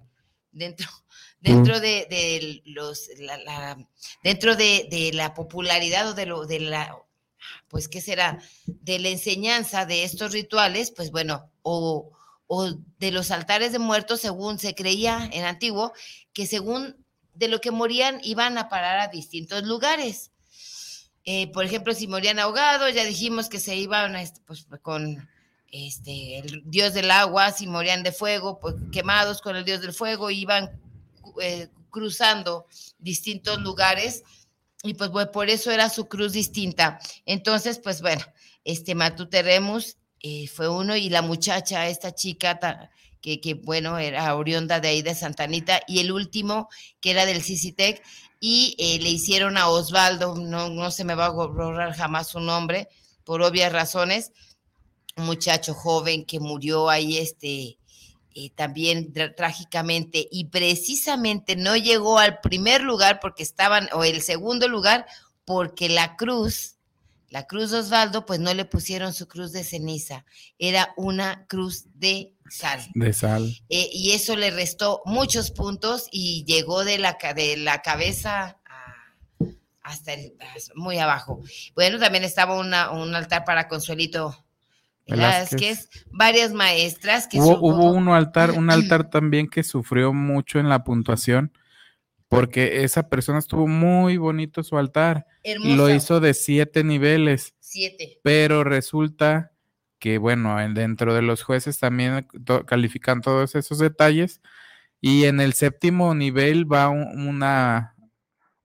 [0.51, 0.87] dentro,
[1.39, 3.87] dentro de, de los, la- la-
[4.23, 6.95] dentro de, de la popularidad o de lo, de la,
[7.69, 8.39] pues, ¿qué será?
[8.65, 12.11] De la enseñanza de estos rituales, pues bueno, o,
[12.47, 12.69] o
[12.99, 15.93] de los altares de muertos, según se creía en antiguo,
[16.33, 16.97] que según
[17.33, 20.31] de lo que morían iban a parar a distintos lugares.
[21.25, 25.29] Eh, por ejemplo, si morían ahogados, ya dijimos que se iban este, pues, con
[25.71, 29.93] este, el dios del agua, si morían de fuego, pues quemados con el dios del
[29.93, 30.69] fuego, iban
[31.41, 32.67] eh, cruzando
[32.99, 34.23] distintos lugares
[34.83, 36.99] y pues por eso era su cruz distinta.
[37.25, 38.23] Entonces, pues bueno,
[38.65, 42.89] este Matute Remus eh, fue uno y la muchacha, esta chica
[43.21, 46.67] que, que, bueno, era oriunda de ahí de Santanita y el último
[46.99, 48.03] que era del Cicitec
[48.45, 52.41] y eh, le hicieron a Osvaldo, no, no se me va a borrar jamás su
[52.41, 52.89] nombre,
[53.23, 54.33] por obvias razones,
[55.15, 57.77] un muchacho joven que murió ahí este,
[58.35, 64.67] eh, también trágicamente y precisamente no llegó al primer lugar porque estaban, o el segundo
[64.67, 65.05] lugar,
[65.45, 66.75] porque la cruz,
[67.29, 70.25] la cruz de Osvaldo, pues no le pusieron su cruz de ceniza,
[70.59, 72.81] era una cruz de sal.
[72.93, 73.43] De sal.
[73.69, 79.45] Eh, y eso le restó muchos puntos y llegó de la, de la cabeza a-
[79.81, 80.33] hasta el,
[80.75, 81.41] muy abajo.
[81.75, 84.37] Bueno, también estaba una- un altar para Consuelito
[85.07, 85.89] Velázquez.
[86.11, 90.83] Varias maestras que Hubo, hubo un altar, un altar también que sufrió mucho en la
[90.83, 91.51] puntuación,
[92.29, 95.25] porque esa persona estuvo muy bonito su altar.
[95.43, 98.19] hermosa, Lo hizo de siete niveles, siete.
[98.23, 99.51] pero resulta
[100.03, 102.27] que, bueno, en- dentro de los jueces también
[102.65, 104.41] califican todos esos detalles.
[104.99, 107.95] Y en el séptimo nivel va un, una,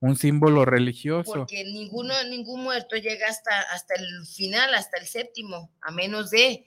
[0.01, 1.31] un símbolo religioso.
[1.33, 6.65] Porque ninguno, ningún muerto llega hasta, hasta el final, hasta el séptimo, a menos de.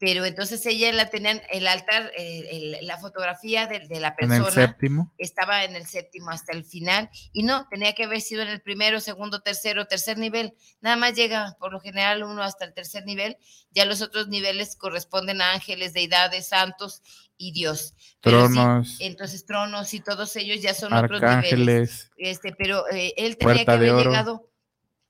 [0.00, 2.48] Pero entonces ella la tenían, el altar, eh,
[2.80, 5.12] el- la fotografía de, de la En el persona séptimo.
[5.18, 8.60] estaba en el séptimo hasta el final, y no, tenía que haber sido en el
[8.60, 10.54] primero, segundo, tercero, tercer nivel.
[10.80, 13.36] Nada más llega por lo general uno hasta el tercer nivel,
[13.70, 17.02] ya los otros niveles corresponden a ángeles, deidades, santos
[17.36, 17.94] y Dios.
[18.20, 22.10] Pero sí, Tronos, entonces tronos y todos ellos ya son otros niveles.
[22.16, 24.10] Este, pero eh, él tenía que haber oro.
[24.10, 24.50] llegado.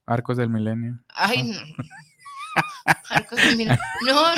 [0.05, 0.99] arcos del milenio.
[1.09, 1.59] Ay, no.
[3.09, 4.33] Arcos de Mil- No.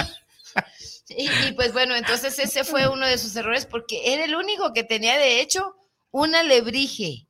[1.10, 4.74] Y, y pues bueno, entonces ese fue uno de sus errores porque era el único
[4.74, 5.76] que tenía de hecho
[6.12, 7.28] un alebrije.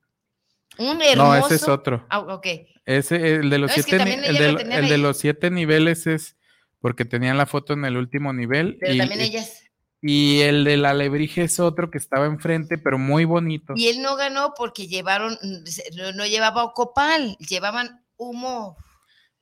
[0.79, 1.39] Un hermoso.
[1.39, 2.05] No, ese es otro.
[2.09, 2.47] Ah, ok.
[2.85, 5.01] Ese, el de los No, es que siete, el de, lo tenía el de ahí.
[5.01, 6.37] los siete niveles es
[6.79, 8.77] porque tenían la foto en el último nivel.
[8.79, 9.63] Pero y, también ellas.
[10.01, 13.73] y el del alebrije es otro que estaba enfrente, pero muy bonito.
[13.75, 15.37] Y él no ganó porque llevaron,
[15.95, 18.77] no, no llevaba copal, llevaban humo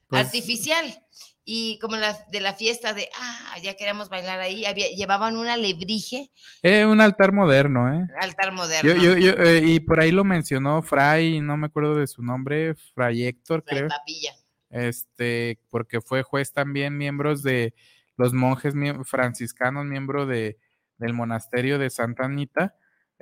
[0.08, 1.05] Pues, artificial.
[1.47, 5.47] Y como la, de la fiesta de, ah, ya queríamos bailar ahí, había, llevaban un
[5.47, 6.31] alebrije,
[6.63, 8.08] eh, un altar moderno, ¿eh?
[8.19, 8.95] altar moderno.
[8.95, 12.23] Yo, yo, yo, eh, y por ahí lo mencionó Fray, no me acuerdo de su
[12.23, 13.89] nombre, Fray Héctor, Fray creo.
[13.89, 14.34] Papilla.
[14.71, 17.75] este, porque fue juez también, miembros de
[18.17, 20.58] los monjes franciscanos, miembro de,
[20.97, 22.75] del monasterio de Santa Anita.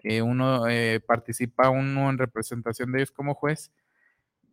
[0.04, 3.72] eh, uno eh, participa uno en representación de ellos como juez.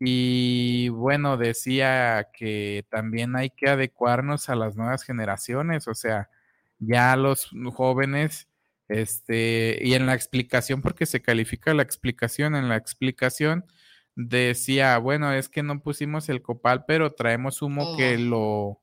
[0.03, 6.31] Y bueno, decía que también hay que adecuarnos a las nuevas generaciones, o sea,
[6.79, 8.49] ya los jóvenes,
[8.89, 13.67] este, y en la explicación, porque se califica la explicación, en la explicación
[14.17, 18.81] decía, bueno, es que no pusimos el copal, pero traemos humo que lo,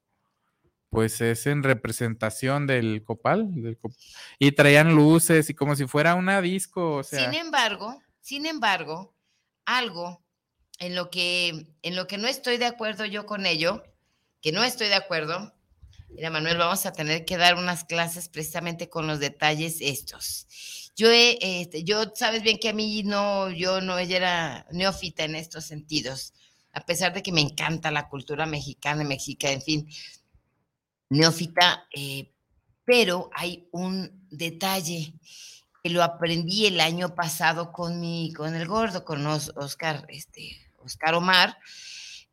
[0.89, 3.95] pues es en representación del copal, del cop-
[4.39, 9.13] y traían luces y como si fuera una disco, o sea, Sin embargo, sin embargo,
[9.65, 10.23] algo
[10.79, 13.83] en lo que en lo que no estoy de acuerdo yo con ello,
[14.41, 15.53] que no estoy de acuerdo,
[16.09, 20.47] Mira, Manuel, vamos a tener que dar unas clases precisamente con los detalles estos.
[20.95, 25.35] Yo, este, yo sabes bien que a mí no, yo no, ella era neófita en
[25.35, 26.33] estos sentidos,
[26.71, 29.89] a pesar de que me encanta la cultura mexicana, mexicana, en fin,
[31.09, 32.31] neófita, eh,
[32.83, 35.13] pero hay un detalle
[35.83, 41.15] que lo aprendí el año pasado con mi, con el gordo, con Oscar, este, Oscar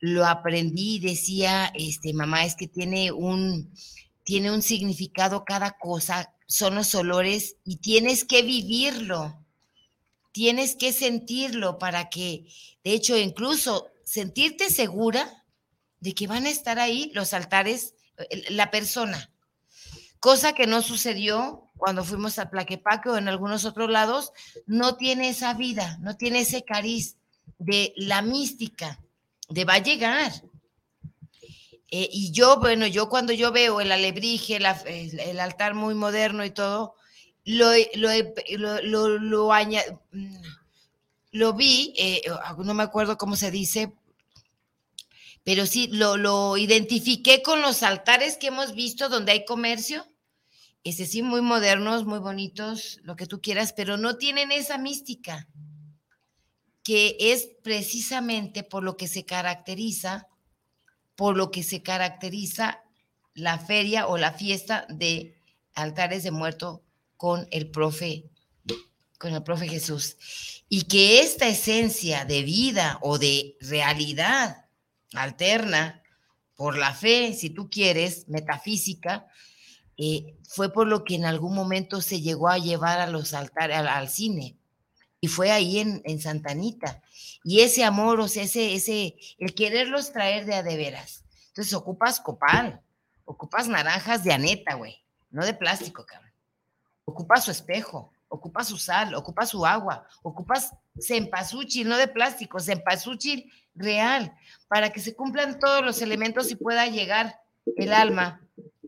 [0.00, 3.72] lo aprendí y decía, este, mamá, es que tiene un,
[4.22, 9.44] tiene un significado cada cosa, son los olores y tienes que vivirlo,
[10.32, 12.46] tienes que sentirlo para que,
[12.82, 15.44] de hecho, incluso sentirte segura
[16.00, 17.94] de que van a estar ahí los altares,
[18.50, 19.30] la persona,
[20.20, 24.32] cosa que no sucedió cuando fuimos a Plaquepaque o en algunos otros lados,
[24.66, 27.16] no tiene esa vida, no tiene ese cariz
[27.58, 29.00] de la mística
[29.48, 30.32] de va a llegar.
[31.90, 36.50] Eh, y yo, bueno, yo cuando yo veo el alebrije, el, altar muy moderno y
[36.50, 36.94] todo,
[37.44, 38.10] lo, lo,
[38.82, 39.50] lo, lo,
[40.12, 42.22] mm, vi, eh,
[42.58, 43.92] no me acuerdo cómo se dice,
[45.44, 50.06] pero sí, lo, lo identifiqué con los altares que hemos visto donde hay comercio.
[50.84, 55.48] Ese sí, muy modernos, muy bonitos, lo que tú quieras, pero no tienen esa mística
[56.84, 60.28] que es precisamente por lo que se caracteriza,
[61.16, 62.82] por lo que se caracteriza
[63.32, 65.34] la feria o la fiesta de
[65.74, 66.82] altares de muerto
[67.16, 68.30] con el profe,
[69.18, 70.18] con el profe Jesús.
[70.68, 74.66] Y que esta esencia de vida o de realidad
[75.14, 76.02] alterna
[76.54, 79.26] por la fe, si tú quieres, metafísica,
[79.96, 83.78] eh, fue por lo que en algún momento se llegó a llevar a los altares,
[83.78, 84.58] al cine
[85.24, 87.02] y fue ahí en, en Santanita.
[87.44, 91.24] Y ese amor, o sea, ese, ese, el quererlos traer de a de veras.
[91.48, 92.82] Entonces ocupas copal,
[93.24, 96.30] ocupas naranjas de aneta, güey, no de plástico, cabrón.
[97.06, 103.50] Ocupas su espejo, ocupas su sal, ocupas su agua, ocupas cempasúchil, no de plástico, cempasúchil
[103.74, 104.36] real,
[104.68, 107.40] para que se cumplan todos los elementos y pueda llegar
[107.78, 108.42] el alma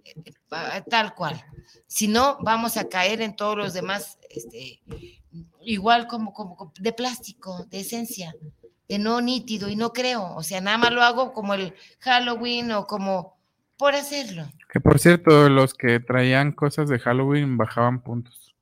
[0.05, 1.43] eh, tal cual.
[1.87, 4.83] Si no, vamos a caer en todos los demás este,
[5.67, 8.35] igual como, como de plástico, de esencia,
[8.89, 12.71] de no nítido y no creo, o sea, nada más lo hago como el Halloween
[12.73, 13.37] o como
[13.77, 14.47] por hacerlo.
[14.73, 18.55] Que por cierto, los que traían cosas de Halloween bajaban puntos.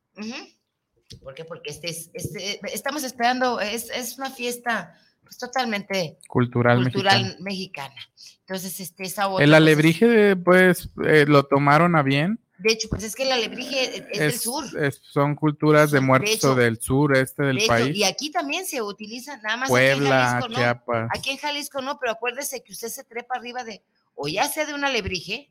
[1.23, 1.45] ¿Por qué?
[1.45, 6.81] Porque este, este estamos esperando, es, es una fiesta pues, totalmente cultural,
[7.41, 7.95] mexicana.
[8.41, 12.41] Entonces, este, esa otra, El alebrije, pues, eh, lo tomaron a bien.
[12.65, 14.65] De hecho, pues es que el alebrije es, del sur.
[15.03, 17.95] son culturas de muertos del sur, este del país.
[17.95, 21.09] y aquí también se utiliza, nada más Puebla, aquí en Jalisco no.
[21.15, 24.65] Aquí en Jalisco no, pero acuérdese que usted se trepa arriba de, o ya sea
[24.65, 25.51] de un alebrije,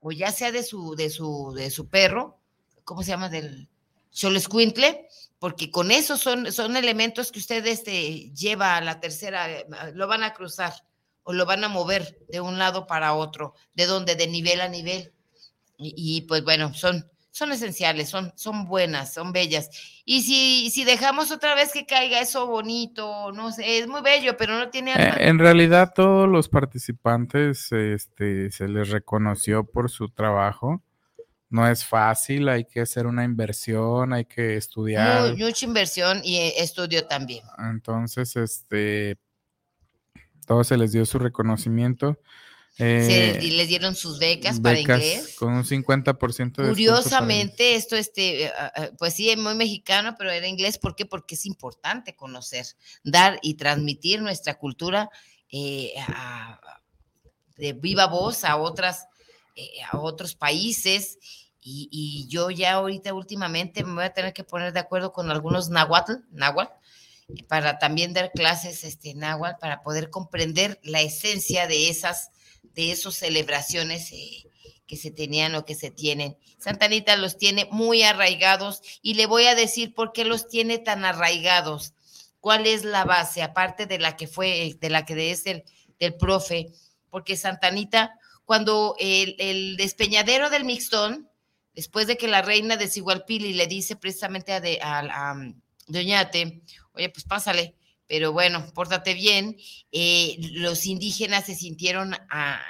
[0.00, 2.40] o ya sea de su, de su, de su perro,
[2.82, 3.28] ¿cómo se llama?
[3.28, 3.68] Del
[4.10, 5.06] cholescuintle,
[5.38, 9.46] porque con eso son, son elementos que usted este, lleva a la tercera,
[9.94, 10.72] lo van a cruzar
[11.22, 14.68] o lo van a mover de un lado para otro, de donde, de nivel a
[14.68, 15.14] nivel.
[15.76, 19.68] Y, pues bueno, son, son esenciales, son, son buenas, son bellas.
[20.04, 24.36] Y si, si dejamos otra vez que caiga eso bonito, no sé, es muy bello,
[24.36, 25.16] pero no tiene alma.
[25.18, 30.82] en realidad todos los participantes este, se les reconoció por su trabajo.
[31.50, 35.36] No es fácil, hay que hacer una inversión, hay que estudiar.
[35.36, 37.44] mucha inversión y eh, estudio también.
[37.58, 39.18] Entonces, este,
[40.46, 42.18] todos se les dio su reconocimiento.
[42.78, 45.36] Eh, les dieron sus becas, para inglés.
[45.38, 48.52] Con un 50% de Curiosamente, esto, este,
[48.98, 50.78] pues sí, es muy mexicano, pero era inglés.
[50.78, 51.06] ¿Por qué?
[51.06, 52.66] Porque es importante conocer,
[53.04, 55.08] dar y transmitir nuestra cultura
[55.50, 55.94] eh,
[57.56, 59.06] de viva voz a, otras,
[59.54, 61.18] eh, a otros países.
[61.60, 65.30] Y, y, yo ya ahorita últimamente me voy a tener que poner de acuerdo con
[65.30, 66.74] algunos náhuatl, náhuatl
[67.48, 72.30] para también dar clases este, náhuatl, para poder comprender la esencia de esas
[72.74, 74.44] de esas celebraciones eh,
[74.86, 76.36] que se tenían o que se tienen.
[76.58, 80.78] Santa Anita los tiene muy arraigados y le voy a decir por qué los tiene
[80.78, 81.94] tan arraigados.
[82.40, 85.64] ¿Cuál es la base, aparte de la que fue, de la que es el,
[85.98, 86.72] del profe?
[87.08, 91.30] Porque Santa Anita, cuando el, despeñadero del Mixtón,
[91.74, 95.34] después de que la reina de Sigualpili le dice precisamente a, de, a
[95.86, 99.56] Doñate, oye, pues pásale, pero bueno, pórtate bien.
[99.92, 102.60] Eh, los indígenas se sintieron ah,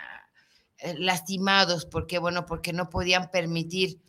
[0.78, 4.00] eh, lastimados porque, bueno, porque no podían permitir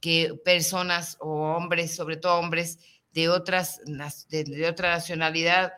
[0.00, 2.78] que personas o hombres, sobre todo hombres
[3.12, 3.80] de otras
[4.28, 5.74] de, otra nacionalidad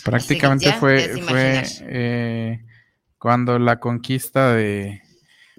[0.04, 2.66] Prácticamente fue, fue eh,
[3.16, 5.00] cuando la conquista de,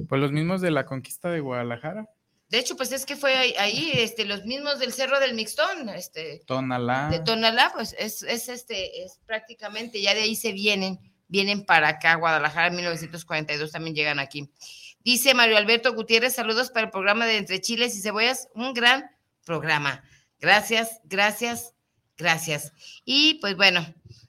[0.07, 2.07] pues los mismos de la conquista de Guadalajara.
[2.49, 6.41] De hecho, pues es que fue ahí, este, los mismos del Cerro del Mixtón, este.
[6.45, 7.09] Tonalá.
[7.09, 11.89] De Tonalá, pues es, es este, es prácticamente, ya de ahí se vienen, vienen para
[11.89, 14.49] acá, Guadalajara, en 1942 también llegan aquí.
[15.03, 19.09] Dice Mario Alberto Gutiérrez, saludos para el programa de Entre Chiles y Cebollas, un gran
[19.45, 20.03] programa.
[20.39, 21.73] Gracias, gracias,
[22.17, 22.73] gracias.
[23.05, 23.85] Y pues bueno,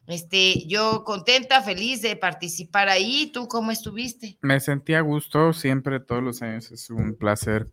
[0.08, 3.30] este, yo contenta, feliz de participar ahí.
[3.32, 4.38] ¿Tú cómo estuviste?
[4.40, 7.66] Me sentí a gusto, siempre, todos los años es un placer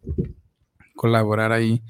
[0.95, 1.81] colaborar ahí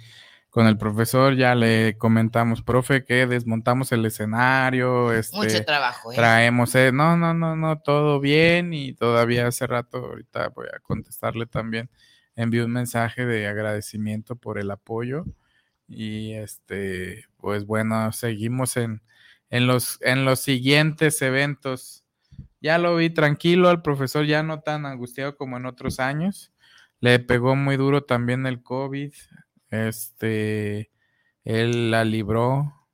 [0.51, 1.35] con el profesor.
[1.35, 5.11] Ya le comentamos, profe, que desmontamos el escenario.
[5.13, 6.11] Este, Mucho trabajo.
[6.11, 6.15] ¿eh?
[6.15, 10.79] Traemos, eh, no, no, no, no, todo bien y todavía hace rato, ahorita voy a
[10.79, 11.89] contestarle también.
[12.35, 15.25] Envió un mensaje de agradecimiento por el apoyo
[15.87, 19.01] y este, pues bueno, seguimos en
[19.49, 22.03] en los, en los siguientes eventos.
[22.61, 26.51] Ya lo vi tranquilo al profesor, ya no tan angustiado como en otros años.
[26.99, 29.13] Le pegó muy duro también el COVID.
[29.69, 30.91] Este,
[31.43, 32.87] él la libró,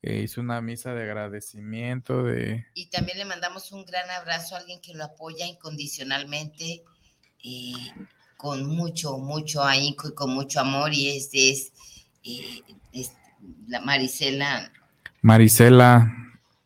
[0.00, 2.22] e hizo una misa de agradecimiento.
[2.22, 2.66] De...
[2.74, 6.82] Y también le mandamos un gran abrazo a alguien que lo apoya incondicionalmente,
[7.44, 7.92] eh,
[8.36, 11.72] con mucho, mucho ahínco y con mucho amor, y este es,
[12.24, 12.62] eh,
[12.92, 13.12] es
[13.66, 14.72] la Marisela
[15.22, 16.14] Marisela,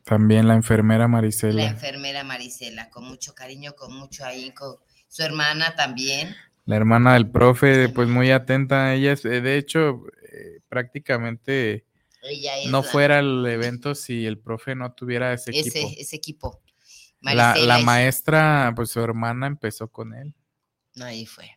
[0.05, 1.65] también la enfermera Marisela.
[1.65, 4.83] La enfermera Marisela, con mucho cariño, con mucho ahínco.
[5.09, 6.35] Su hermana también.
[6.65, 9.13] La hermana del profe, pues muy atenta a ella.
[9.13, 11.87] Eh, de hecho, eh, prácticamente
[12.69, 15.91] no fuera el evento si el profe no tuviera ese, equipo.
[15.97, 16.63] Ese equipo.
[17.21, 20.35] la, la maestra, pues su hermana empezó con él.
[21.01, 21.51] Ahí fue.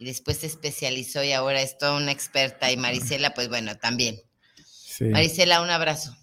[0.00, 2.72] Y después se especializó y ahora es toda una experta.
[2.72, 4.22] Y Marisela, pues bueno, también.
[4.98, 6.16] Marisela, un abrazo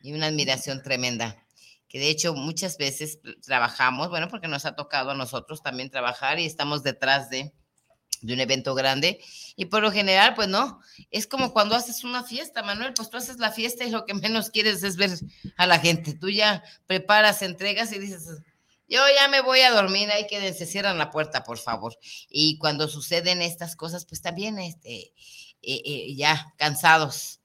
[0.00, 1.44] y una admiración tremenda.
[1.86, 6.38] Que de hecho muchas veces trabajamos, bueno, porque nos ha tocado a nosotros también trabajar
[6.38, 7.52] y estamos detrás de,
[8.22, 9.20] de un evento grande.
[9.54, 13.18] Y por lo general, pues no, es como cuando haces una fiesta, Manuel, pues tú
[13.18, 15.10] haces la fiesta y lo que menos quieres es ver
[15.58, 16.14] a la gente.
[16.14, 18.26] Tú ya preparas, entregas y dices,
[18.90, 21.96] yo ya me voy a dormir, ahí que se cierran la puerta, por favor.
[22.28, 25.12] Y cuando suceden estas cosas, pues también, este,
[25.62, 27.40] eh, eh, ya cansados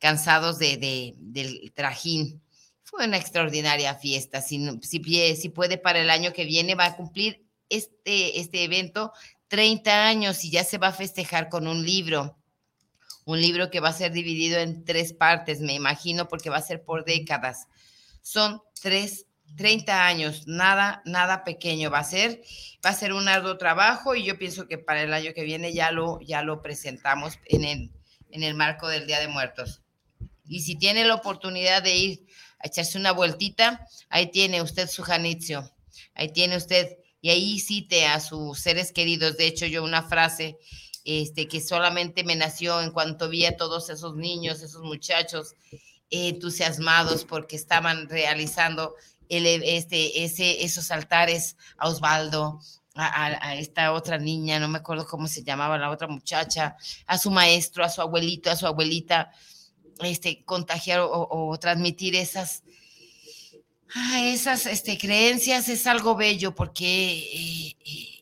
[0.00, 2.42] cansados de, del trajín.
[2.82, 4.42] Fue una extraordinaria fiesta.
[4.42, 9.12] Si, si, si puede para el año que viene, va a cumplir este, este evento
[9.46, 12.36] 30 años y ya se va a festejar con un libro.
[13.26, 16.62] Un libro que va a ser dividido en tres partes, me imagino, porque va a
[16.62, 17.68] ser por décadas.
[18.22, 19.26] Son tres
[19.56, 22.42] 30 años, nada, nada pequeño va a ser,
[22.84, 25.72] va a ser un arduo trabajo y yo pienso que para el año que viene
[25.72, 27.90] ya lo, ya lo presentamos en el,
[28.30, 29.82] en el marco del Día de Muertos.
[30.46, 32.26] Y si tiene la oportunidad de ir
[32.58, 35.70] a echarse una vueltita, ahí tiene usted su janitzio,
[36.14, 39.36] ahí tiene usted, y ahí cite a sus seres queridos.
[39.36, 40.58] De hecho, yo una frase
[41.04, 45.54] este, que solamente me nació en cuanto vi a todos esos niños, esos muchachos
[46.10, 48.94] entusiasmados porque estaban realizando
[49.30, 52.60] este, ese, esos altares a Osvaldo,
[52.94, 56.76] a, esta otra niña, no me acuerdo cómo se llamaba la otra muchacha,
[57.06, 59.30] a su maestro, a su abuelito, a su abuelita,
[60.02, 62.62] este, contagiar o, transmitir esas,
[63.94, 68.20] ah, esas este, creencias es algo bello porque eh, eh,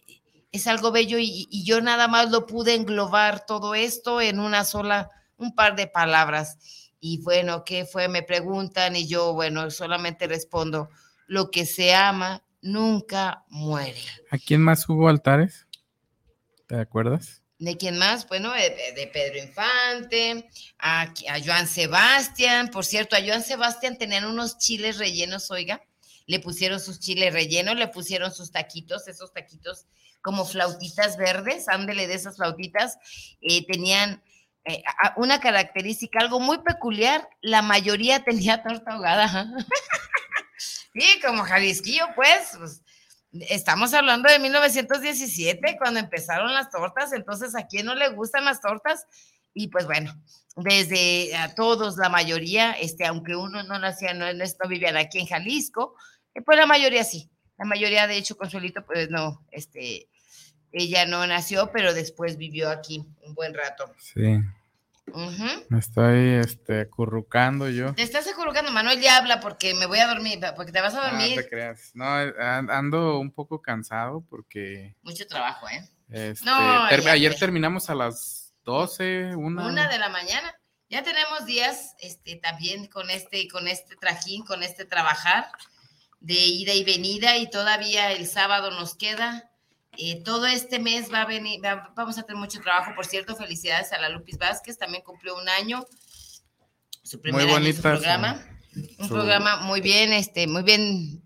[0.53, 5.11] es algo bello y, yo nada más lo pude englobar todo esto en una sola,
[5.37, 6.59] un par de palabras.
[7.01, 8.09] Y bueno, ¿qué fue?
[8.09, 10.91] Me preguntan y yo, bueno, solamente respondo,
[11.27, 14.03] lo que se ama nunca muere.
[14.31, 15.67] ¿A quién más hubo altares?
[16.67, 17.43] ¿Te acuerdas?
[17.59, 18.27] ¿De quién más?
[18.29, 22.69] Bueno, de, Pedro Infante, a, a, Joan Sebastián.
[22.69, 25.83] Por cierto, a Joan Sebastián tenían unos chiles rellenos, oiga.
[26.27, 29.87] Le pusieron sus chiles rellenos, le pusieron sus taquitos, esos taquitos
[30.21, 32.99] como flautitas verdes, ándele de esas flautitas.
[33.41, 34.23] Eh, tenían
[34.69, 34.83] eh,
[35.17, 37.29] una característica, algo muy peculiar.
[37.41, 39.51] La mayoría tenía torta ahogada.
[40.93, 42.83] sí, como Jalisquillo, pues, pues
[43.33, 48.61] Estamos hablando de 1917, cuando empezaron las tortas, entonces a quién no le gustan las
[48.63, 49.07] tortas.
[49.53, 50.15] Y pues bueno,
[50.57, 55.27] desde a todos, la mayoría, este, aunque uno no nacía, no, no vivían aquí en
[55.27, 55.95] Jalisco,
[56.35, 57.31] eh, pues la mayoría sí.
[57.59, 60.09] La mayoría, de hecho, Consuelito, pues no, este,
[60.73, 63.93] ella no nació, pero después vivió aquí un buen rato.
[63.99, 64.39] Sí.
[65.69, 67.95] Me estoy este, acurrucando yo.
[67.95, 71.11] Te estás acurrucando, Manuel ya habla porque me voy a dormir, porque te vas a
[71.11, 71.37] dormir.
[71.37, 71.91] No te creas.
[71.95, 74.95] No, eh, ando un poco cansado porque.
[75.03, 75.89] Mucho trabajo, ¿eh?
[76.11, 79.67] Este, no, ayer terminamos a las 12, una.
[79.67, 80.55] Una de la mañana.
[80.91, 85.47] Ya tenemos días este, también con este, con este trajín, con este trabajar
[86.21, 89.48] de ida y venida y todavía el sábado nos queda.
[90.01, 91.61] Eh, todo este mes va a venir,
[91.97, 92.93] vamos a tener mucho trabajo.
[92.95, 95.85] Por cierto, felicidades a la Lupis Vázquez, también cumplió un año,
[97.03, 98.47] su primer año su programa.
[98.99, 101.21] un programa muy bien, este, muy bien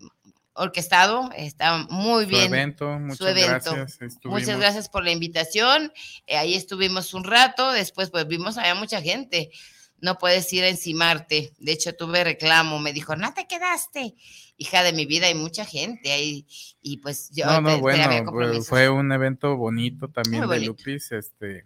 [0.53, 2.47] orquestado, está muy bien.
[2.47, 3.99] Su evento, muchas gracias.
[4.23, 5.93] Muchas gracias por la invitación.
[6.25, 9.51] Eh, ahí estuvimos un rato, después pues vimos había mucha gente.
[9.99, 11.53] No puedes ir a encimarte.
[11.59, 14.15] De hecho, tuve reclamo, me dijo, no te quedaste.
[14.57, 16.45] Hija de mi vida, hay mucha gente ahí.
[16.81, 17.45] Y pues yo.
[17.45, 21.65] No, no, bueno, fue un evento bonito también de Lupis, este.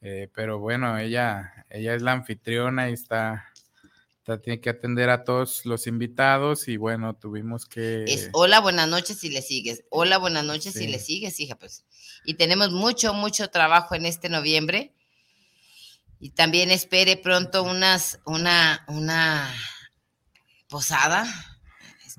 [0.00, 3.52] Eh, pero bueno, ella, ella es la anfitriona y está,
[4.42, 8.04] tiene que atender a todos los invitados y bueno, tuvimos que...
[8.04, 9.84] Es hola, buenas noches si le sigues.
[9.90, 11.84] Hola, buenas noches si le sigues, hija, pues.
[12.24, 14.92] Y tenemos mucho, mucho trabajo en este noviembre.
[16.20, 19.52] Y también espere pronto unas, una, una
[20.68, 21.26] posada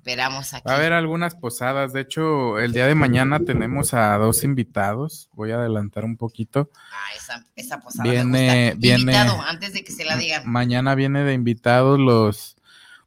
[0.09, 0.63] esperamos aquí.
[0.67, 1.93] Va a haber algunas posadas.
[1.93, 5.29] De hecho, el día de mañana tenemos a dos invitados.
[5.33, 6.71] Voy a adelantar un poquito.
[6.91, 10.43] Ah, esa, esa posada viene, viene Invitado, antes de que se la digan.
[10.49, 12.55] Mañana viene de invitados los,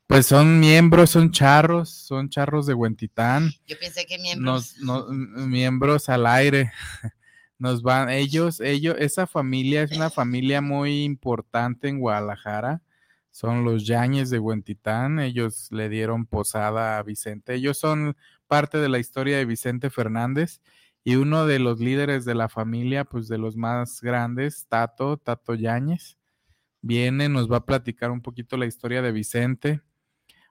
[0.06, 3.52] pues son miembros, son charros, son charros de Huentitán.
[3.66, 4.76] Yo pensé que miembros.
[5.36, 6.72] miembros al aire.
[7.58, 12.80] Nos van, ellos, ellos, esa familia es una familia muy importante en Guadalajara
[13.32, 15.18] son los Yañez de Huentitán.
[15.18, 17.54] Ellos le dieron posada a Vicente.
[17.54, 18.14] Ellos son
[18.46, 20.60] parte de la historia de Vicente Fernández
[21.02, 25.54] y uno de los líderes de la familia, pues de los más grandes, Tato, Tato
[25.54, 26.18] Yáñez,
[26.82, 29.80] viene, nos va a platicar un poquito la historia de Vicente,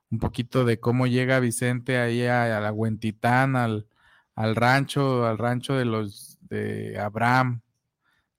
[0.09, 3.88] un poquito de cómo llega Vicente ahí a, la Huentitán, al,
[4.36, 7.61] al rancho, al rancho de los de Abraham,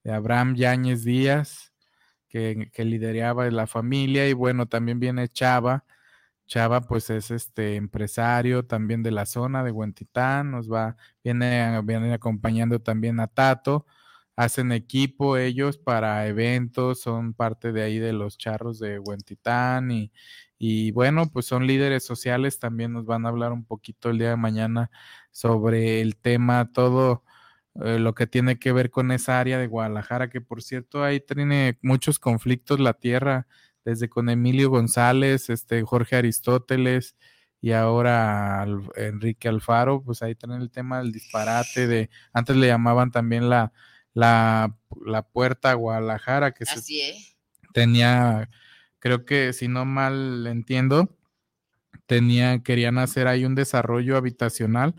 [0.03, 1.72] de Abraham Yáñez Díaz
[2.33, 5.85] que, que lideraba la familia y bueno, también viene Chava.
[6.47, 12.13] Chava pues es este empresario también de la zona de Huentitán, nos va, viene, viene
[12.13, 13.85] acompañando también a Tato,
[14.35, 20.11] hacen equipo ellos para eventos, son parte de ahí de los charros de Huentitán y,
[20.57, 24.31] y bueno, pues son líderes sociales, también nos van a hablar un poquito el día
[24.31, 24.91] de mañana
[25.31, 27.23] sobre el tema, todo
[27.81, 31.19] eh, lo que tiene que ver con esa área de Guadalajara, que por cierto ahí
[31.19, 33.47] tiene muchos conflictos la tierra,
[33.83, 37.15] desde con Emilio González, este Jorge Aristóteles
[37.61, 38.65] y ahora
[38.95, 43.73] Enrique Alfaro, pues ahí tienen el tema del disparate de, antes le llamaban también la,
[44.13, 46.65] la, la puerta a Guadalajara, que
[47.73, 48.49] tenía,
[48.99, 51.17] creo que si no mal entiendo,
[52.05, 54.95] tenía, querían hacer ahí un desarrollo habitacional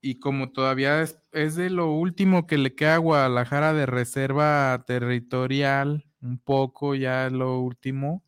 [0.00, 6.06] y como todavía es, de lo último que le queda a Guadalajara de reserva territorial,
[6.20, 8.24] un poco ya es lo último,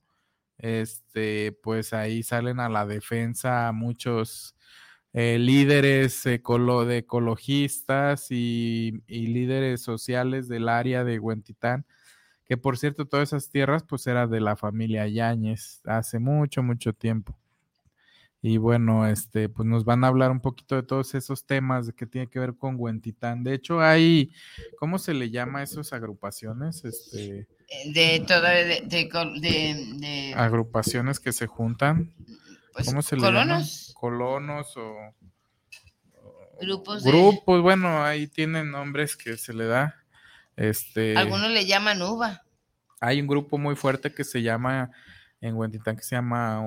[0.59, 4.57] este, pues ahí salen a la defensa muchos
[5.13, 11.87] eh, líderes de ecologistas y, y, líderes sociales del área de Huentitán,
[12.47, 16.93] que por cierto todas esas tierras pues eran de la familia Yáñez hace mucho, mucho
[16.93, 17.40] tiempo.
[18.43, 22.07] Y bueno, este, pues nos van a hablar un poquito de todos esos temas que
[22.07, 23.45] tiene que ver con Huentitán.
[23.45, 24.33] De hecho, hay,
[24.79, 26.83] ¿cómo se le llama a esas agrupaciones?
[26.85, 32.15] Este, eh, de todo, de, de, agrupaciones que se juntan.
[32.73, 33.63] Pues, ¿Cómo se le llama?
[33.95, 34.97] Colonos o
[36.61, 37.05] grupos.
[37.05, 39.97] Grupos, bueno, ahí tienen nombres que se le da.
[40.57, 41.15] Este.
[41.17, 42.43] Algunos le llaman uva.
[43.01, 44.91] Hay un grupo muy fuerte que se llama
[45.41, 46.63] en Huentitán que se llama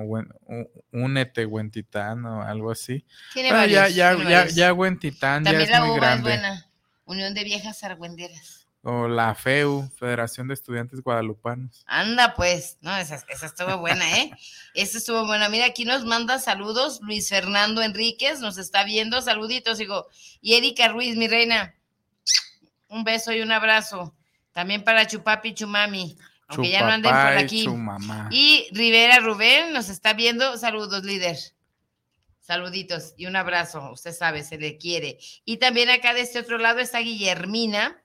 [0.90, 3.04] Únete Huentitán o algo así.
[3.32, 6.32] Tiene ya, ya, ya, ya Huentitán ya es la muy grande.
[6.32, 6.66] Es buena.
[7.04, 8.66] Unión de Viejas Argüenderas.
[8.82, 11.84] O la FEU, Federación de Estudiantes Guadalupanos.
[11.86, 14.30] Anda, pues, no, esa, esa estuvo buena, ¿eh?
[14.74, 15.48] esa estuvo buena.
[15.48, 20.08] Mira, aquí nos manda saludos Luis Fernando Enríquez, nos está viendo, saluditos, digo.
[20.42, 21.74] Y Erika Ruiz, mi reina,
[22.88, 24.14] un beso y un abrazo.
[24.52, 26.18] También para Chupapi Chumami
[26.56, 27.64] aunque ya no anden por aquí.
[28.30, 30.56] Y Rivera Rubén nos está viendo.
[30.58, 31.36] Saludos, líder.
[32.40, 33.90] Saluditos y un abrazo.
[33.92, 35.18] Usted sabe, se le quiere.
[35.44, 38.00] Y también acá de este otro lado está Guillermina.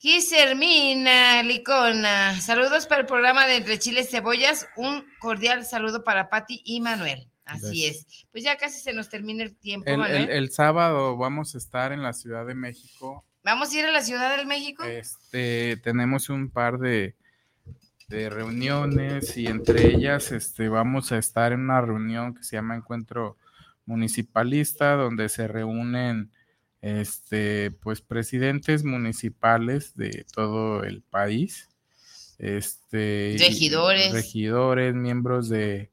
[0.00, 2.40] Guillermina Licona.
[2.40, 4.66] Saludos para el programa de Entre Chiles y Cebollas.
[4.76, 7.28] Un cordial saludo para Patti y Manuel.
[7.46, 8.06] Así es.
[8.32, 9.88] Pues ya casi se nos termina el tiempo.
[9.90, 10.22] El, Manuel.
[10.24, 13.24] el- el sábado vamos a estar en la Ciudad de México.
[13.44, 14.84] Vamos a ir a la Ciudad del México.
[14.84, 17.14] Este, tenemos un par de,
[18.08, 22.74] de reuniones y entre ellas este, vamos a estar en una reunión que se llama
[22.74, 23.36] Encuentro
[23.84, 26.30] Municipalista, donde se reúnen
[26.80, 31.68] este, pues, presidentes municipales de todo el país.
[32.38, 34.12] Este, Regidores.
[34.12, 35.90] regidores, miembros de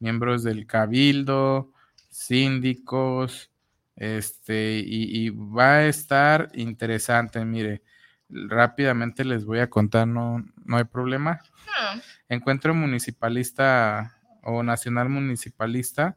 [0.00, 1.72] miembros del cabildo,
[2.10, 3.50] síndicos,
[3.98, 7.82] este, y, y va a estar interesante, mire,
[8.28, 11.40] rápidamente les voy a contar, no, no hay problema.
[11.76, 16.16] Ah, Encuentro municipalista o nacional municipalista,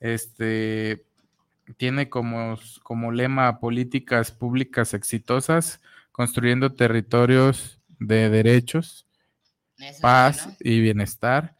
[0.00, 1.04] este,
[1.76, 5.80] tiene como, como lema políticas públicas exitosas,
[6.12, 9.06] construyendo territorios de derechos,
[9.76, 10.56] eso paz bueno.
[10.60, 11.57] y bienestar.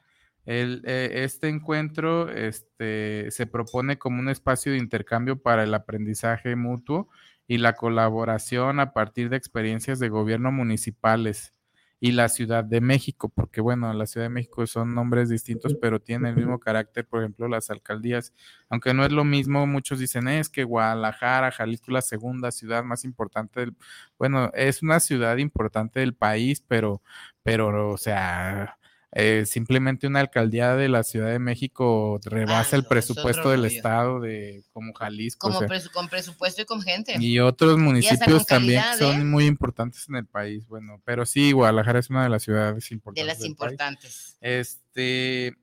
[0.49, 6.57] El, eh, este encuentro este, se propone como un espacio de intercambio para el aprendizaje
[6.57, 7.09] mutuo
[7.47, 11.53] y la colaboración a partir de experiencias de gobierno municipales
[12.01, 16.01] y la Ciudad de México, porque bueno, la Ciudad de México son nombres distintos, pero
[16.01, 18.33] tienen el mismo carácter, por ejemplo, las alcaldías,
[18.71, 22.85] aunque no es lo mismo, muchos dicen, "Eh, es que Guadalajara, Jalisco, la segunda ciudad
[22.85, 23.77] más importante del,
[24.19, 27.03] bueno, es una ciudad importante del país, pero,
[27.43, 28.78] pero, o sea,
[29.13, 33.63] eh, simplemente una alcaldía de la Ciudad de México rebasa Ah, el no, presupuesto del
[33.63, 33.75] rollo.
[33.75, 35.49] estado de como Jalisco.
[35.49, 37.17] o Como sea, presu- con presupuesto y con gente.
[37.19, 39.25] y otros municipios también calidad, son ¿eh?
[39.25, 40.67] muy importantes en el país.
[40.69, 43.27] Bueno, pero sí, Guadalajara es una de las ciudades de importantes.
[43.27, 43.73] las del país.
[43.73, 44.37] importantes.
[44.43, 45.57] Este,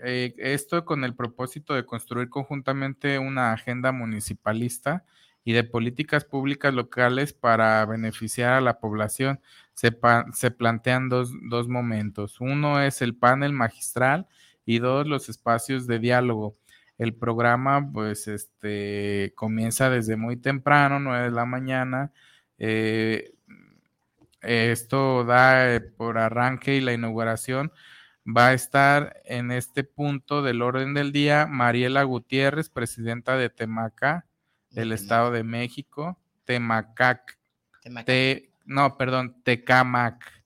[0.00, 5.04] eh, esto con el propósito de construir conjuntamente una agenda municipalista
[5.44, 9.40] y de políticas públicas locales para beneficiar a la población.
[9.78, 12.40] Se, pa- se plantean dos, dos momentos.
[12.40, 14.26] Uno es el panel magistral
[14.66, 16.56] y dos, los espacios de diálogo.
[16.98, 22.10] El programa, pues, este, comienza desde muy temprano, 9 de la mañana.
[22.58, 23.34] Eh,
[24.40, 27.70] esto da eh, por arranque y la inauguración
[28.26, 34.26] va a estar en este punto del orden del día Mariela Gutiérrez, presidenta de Temaca,
[34.70, 34.90] del.
[34.90, 37.38] Estado de México, Temacac,
[37.80, 38.04] Temaca.
[38.06, 40.44] Te, no, perdón, Tecamac,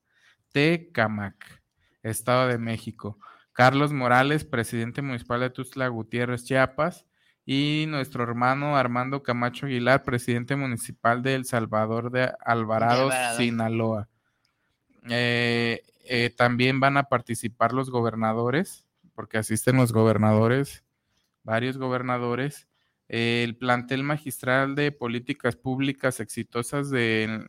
[0.53, 1.63] Tecamac,
[2.05, 3.19] Estado de México.
[3.53, 7.05] Carlos Morales, presidente municipal de Tuzla Gutiérrez, Chiapas,
[7.45, 13.37] y nuestro hermano Armando Camacho Aguilar, presidente municipal de El Salvador de Alvarado, Alvarado.
[13.37, 14.09] Sinaloa.
[15.11, 20.85] Eh, eh, también van a participar los gobernadores, porque asisten los gobernadores,
[21.43, 22.69] varios gobernadores.
[23.09, 27.49] Eh, el plantel magistral de políticas públicas exitosas de,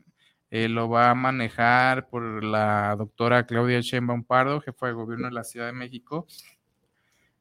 [0.56, 5.34] eh, lo va a manejar por la doctora Claudia Sheinbaum Pardo, jefa de gobierno de
[5.34, 6.28] la Ciudad de México.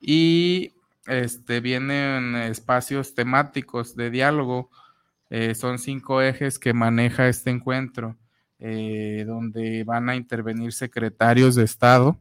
[0.01, 0.73] Y
[1.07, 4.71] este, vienen espacios temáticos de diálogo.
[5.29, 8.17] Eh, son cinco ejes que maneja este encuentro,
[8.59, 12.19] eh, donde van a intervenir secretarios de Estado,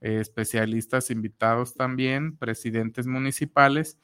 [0.00, 3.98] especialistas invitados también, presidentes municipales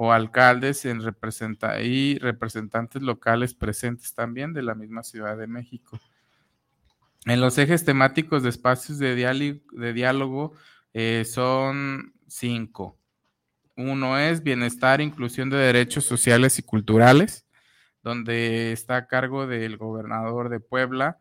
[0.00, 5.98] o alcaldes en representa y representantes locales presentes también de la misma Ciudad de México.
[7.24, 9.16] En los ejes temáticos de espacios de,
[9.72, 10.52] de diálogo
[10.94, 12.96] eh, son cinco.
[13.76, 17.44] Uno es bienestar, inclusión de derechos sociales y culturales,
[18.04, 21.18] donde está a cargo del gobernador de Puebla,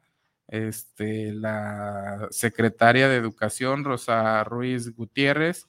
[0.48, 5.68] este, la secretaria de Educación, Rosa Ruiz Gutiérrez,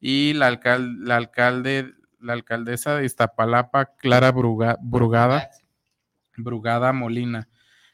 [0.00, 5.50] y la, alcal- la alcalde, la alcaldesa de Iztapalapa, Clara Bruga- Brugada,
[6.36, 7.48] Brugada Molina.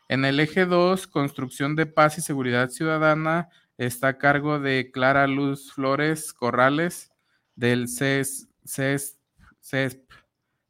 [0.09, 3.49] En el eje 2, construcción de paz y seguridad ciudadana,
[3.79, 7.11] está a cargo de Clara Luz Flores Corrales,
[7.55, 9.18] del CES, CES,
[9.61, 10.11] CESP.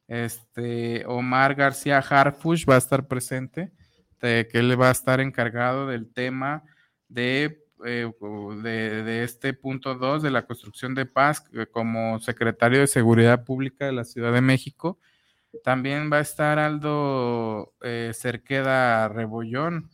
[0.08, 3.72] Este, Omar García Harfush va a estar presente,
[4.20, 6.62] de, que él va a estar encargado del tema
[7.08, 8.10] de, eh,
[8.62, 13.86] de, este punto 2 de la construcción de paz eh, como secretario de Seguridad Pública
[13.86, 14.98] de la Ciudad de México.
[15.62, 19.90] También va a estar Aldo eh, Cerqueda Rebollón,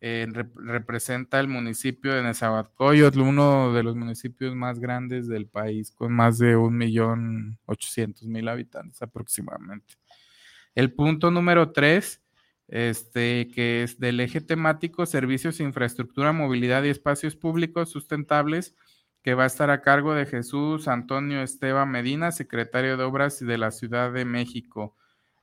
[0.00, 6.38] representa el municipio de Nezahualcóyotl, uno de los municipios más grandes del país, con más
[6.38, 9.94] de un millón ochocientos mil habitantes aproximadamente.
[10.74, 12.21] El punto número tres,
[12.72, 18.74] este, que es del eje temático Servicios, Infraestructura, Movilidad y Espacios Públicos Sustentables,
[19.22, 23.58] que va a estar a cargo de Jesús Antonio Esteban Medina, secretario de Obras de
[23.58, 24.96] la Ciudad de México.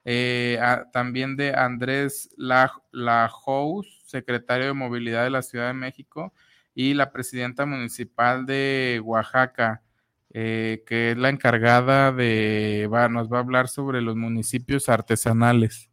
[0.05, 0.59] Eh,
[0.91, 6.33] también de Andrés La- Lajous, secretario de Movilidad de la Ciudad de México,
[6.73, 9.83] y la presidenta municipal de Oaxaca,
[10.31, 15.88] eh, que es la encargada de, nos va a hablar sobre los municipios artesanales,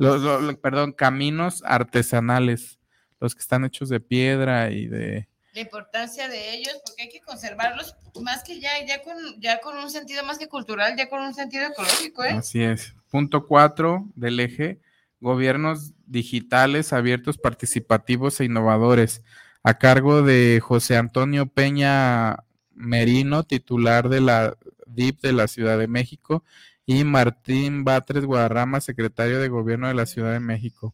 [0.00, 2.78] los, perdón, caminos artesanales,
[3.20, 5.28] los que están hechos de piedra y de...
[5.52, 9.76] La importancia de ellos, porque hay que conservarlos más que ya, ya con, ya con
[9.76, 12.30] un sentido más que cultural, ya con un sentido ecológico, ¿eh?
[12.30, 12.94] Así es.
[13.10, 14.80] Punto cuatro del eje,
[15.20, 19.22] gobiernos digitales abiertos, participativos e innovadores,
[19.62, 25.88] a cargo de José Antonio Peña Merino, titular de la DIP de la Ciudad de
[25.88, 26.44] México,
[26.90, 30.92] y Martín Batres Guadarrama, secretario de Gobierno de la Ciudad de México.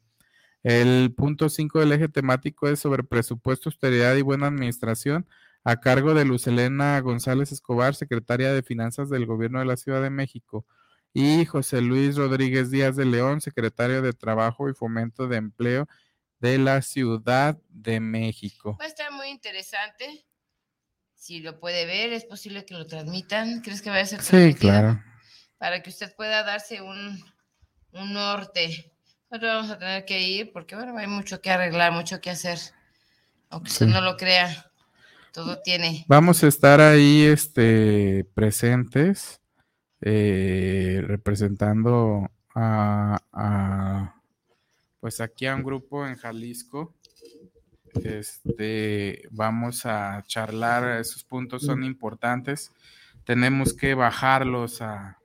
[0.62, 5.26] El punto 5 del eje temático es sobre presupuesto, austeridad y buena administración,
[5.64, 10.10] a cargo de Lucelena González Escobar, secretaria de Finanzas del Gobierno de la Ciudad de
[10.10, 10.66] México,
[11.14, 15.88] y José Luis Rodríguez Díaz de León, secretario de Trabajo y Fomento de Empleo
[16.40, 18.76] de la Ciudad de México.
[18.78, 20.26] Va a estar muy interesante
[21.14, 23.62] si lo puede ver, es posible que lo transmitan.
[23.62, 25.00] ¿Crees que va a ser Sí, claro.
[25.58, 27.22] Para que usted pueda darse un,
[27.92, 28.92] norte.
[29.30, 32.58] Nosotros vamos a tener que ir porque, bueno, hay mucho que arreglar, mucho que hacer.
[33.48, 34.70] Aunque usted no lo crea,
[35.32, 36.04] todo tiene.
[36.08, 39.40] Vamos a estar ahí este, presentes,
[40.02, 44.20] eh, representando a, a,
[45.00, 46.94] pues aquí a un grupo en Jalisco
[48.04, 52.72] este, vamos a charlar, esos puntos son importantes.
[53.24, 55.15] Tenemos que bajarlos a,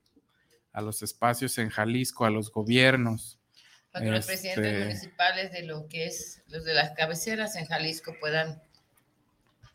[0.79, 3.39] los espacios en Jalisco, a los gobiernos.
[3.91, 7.65] Para que los presidentes este, municipales de lo que es los de las cabeceras en
[7.65, 8.61] Jalisco puedan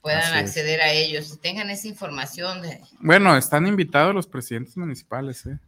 [0.01, 2.63] puedan acceder a ellos y tengan esa información.
[2.63, 2.81] De...
[3.01, 5.59] Bueno, están invitados los presidentes municipales, ¿eh?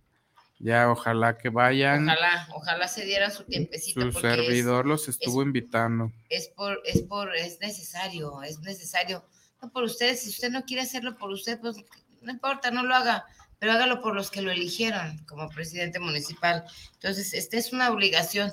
[0.60, 2.08] Ya, ojalá que vayan.
[2.08, 4.00] Ojalá, ojalá se dieran su tiempecito.
[4.00, 6.12] Su servidor los estuvo invitando.
[6.28, 9.24] Es por, es por, es necesario, es necesario.
[9.62, 11.76] No por ustedes, si usted no quiere hacerlo por usted, pues
[12.22, 13.24] no importa, no lo haga,
[13.58, 16.64] pero hágalo por los que lo eligieron como presidente municipal.
[16.94, 18.52] Entonces, esta es una obligación.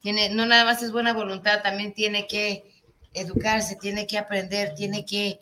[0.00, 2.72] Tiene, no nada más es buena voluntad, también tiene que
[3.12, 5.40] educarse, tiene que aprender, tiene que,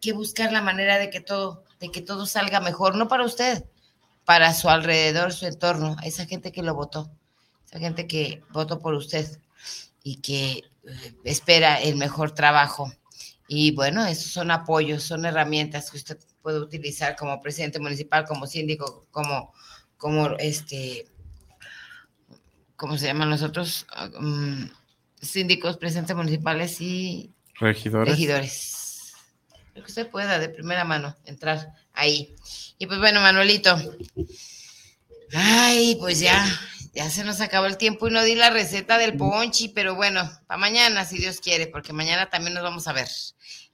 [0.00, 3.64] que buscar la manera de que todo, de que todo salga mejor, no para usted,
[4.24, 7.10] para su alrededor, su entorno, esa gente que lo votó,
[7.66, 9.38] esa gente que votó por usted
[10.02, 12.92] y que eh, espera el mejor trabajo.
[13.46, 18.46] Y bueno, esos son apoyos, son herramientas que usted puede utilizar como presidente municipal, como
[18.46, 19.52] síndico, como,
[19.96, 21.06] como este,
[22.76, 23.86] ¿cómo se llaman nosotros?
[24.20, 24.64] Mm,
[25.20, 28.12] síndicos, presidentes municipales y regidores.
[28.12, 29.12] regidores.
[29.74, 32.34] que usted pueda de primera mano entrar ahí.
[32.78, 33.76] Y pues bueno, Manuelito.
[35.34, 36.44] Ay, pues ya,
[36.94, 40.28] ya se nos acabó el tiempo y no di la receta del ponchi, pero bueno,
[40.46, 43.08] para mañana, si Dios quiere, porque mañana también nos vamos a ver.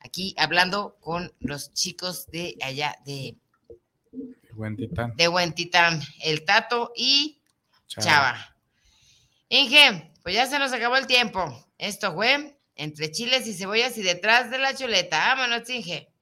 [0.04, 3.36] Aquí hablando con los chicos de allá de
[4.54, 5.16] Huentitán.
[5.16, 7.40] De Huentitán, el Tato y
[7.88, 8.56] Chava.
[9.48, 11.66] Inge, pues ya se nos acabó el tiempo.
[11.78, 15.34] Esto fue entre chiles y cebollas y detrás de la chuleta.
[15.34, 16.13] Vámonos, Inge.